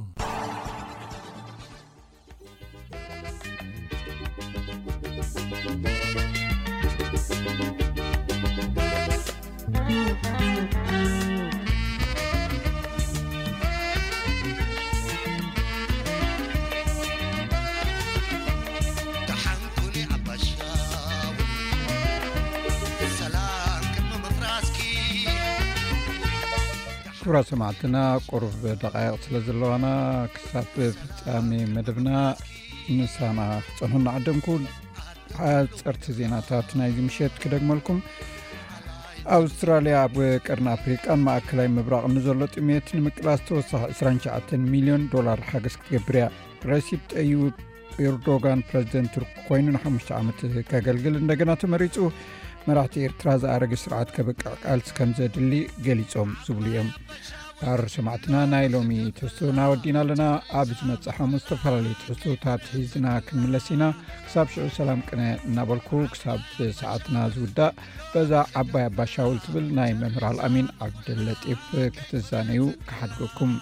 [27.34, 27.96] ራ ሰማዕትና
[28.32, 29.86] ቁርብ ደቃይቅ ስለ ዘለዋና
[30.34, 30.66] ክሳብ
[30.98, 32.10] ፍፃሚ መደብና
[32.96, 34.46] ንሳና ክፀንና ዓደንኩ
[35.38, 37.98] ሓያ ፀርቲ ዜናታት ናይዚ ምሸጥ ክደግመልኩም
[39.38, 40.14] ኣውስትራልያ ኣብ
[40.46, 46.26] ቀርን ኣፍሪካን ማእከላይ ምብራቅ ኒዘሎ ጥሜት ንምቅላስ ዝተወሳሕ 2ሸ ሚሊዮን ዶላር ሓገዝ ክገብርያ
[46.72, 47.32] ረሲ ጠዩ
[48.08, 51.96] ኤርዶጋን ፕረዚደንት ትርክ ኮይኑ ንሓሽ ዓመት ከገልግል እንደገና ተመሪፁ
[52.68, 55.52] መራሕቲ ኤርትራ ዝኣረገ ስርዓት ከበቃዕቃልቲ ከም ዘድሊ
[55.86, 56.88] ገሊፆም ዝብሉ እዮም
[57.58, 60.24] ካር ሰማዕትና ናይ ሎሚ ተትናወዲና ኣለና
[60.60, 63.84] ኣብ ዝመፅእ ሓሙስ ዝተፈላለዩ ትሕቶታት ሒዝና ክንምለስ ኢና
[64.26, 66.40] ክሳብ ሽዑ ሰላም ቅነ እናበልኩ ክሳብ
[66.82, 67.74] ሰዓትና ዝውዳእ
[68.12, 71.64] በዛ ዓባይ ኣባ ሻውል ትብል ናይ ምምራልኣሚን ዓብደለጢፍ
[71.98, 73.54] ክትዛነዩ ካሓድገኩም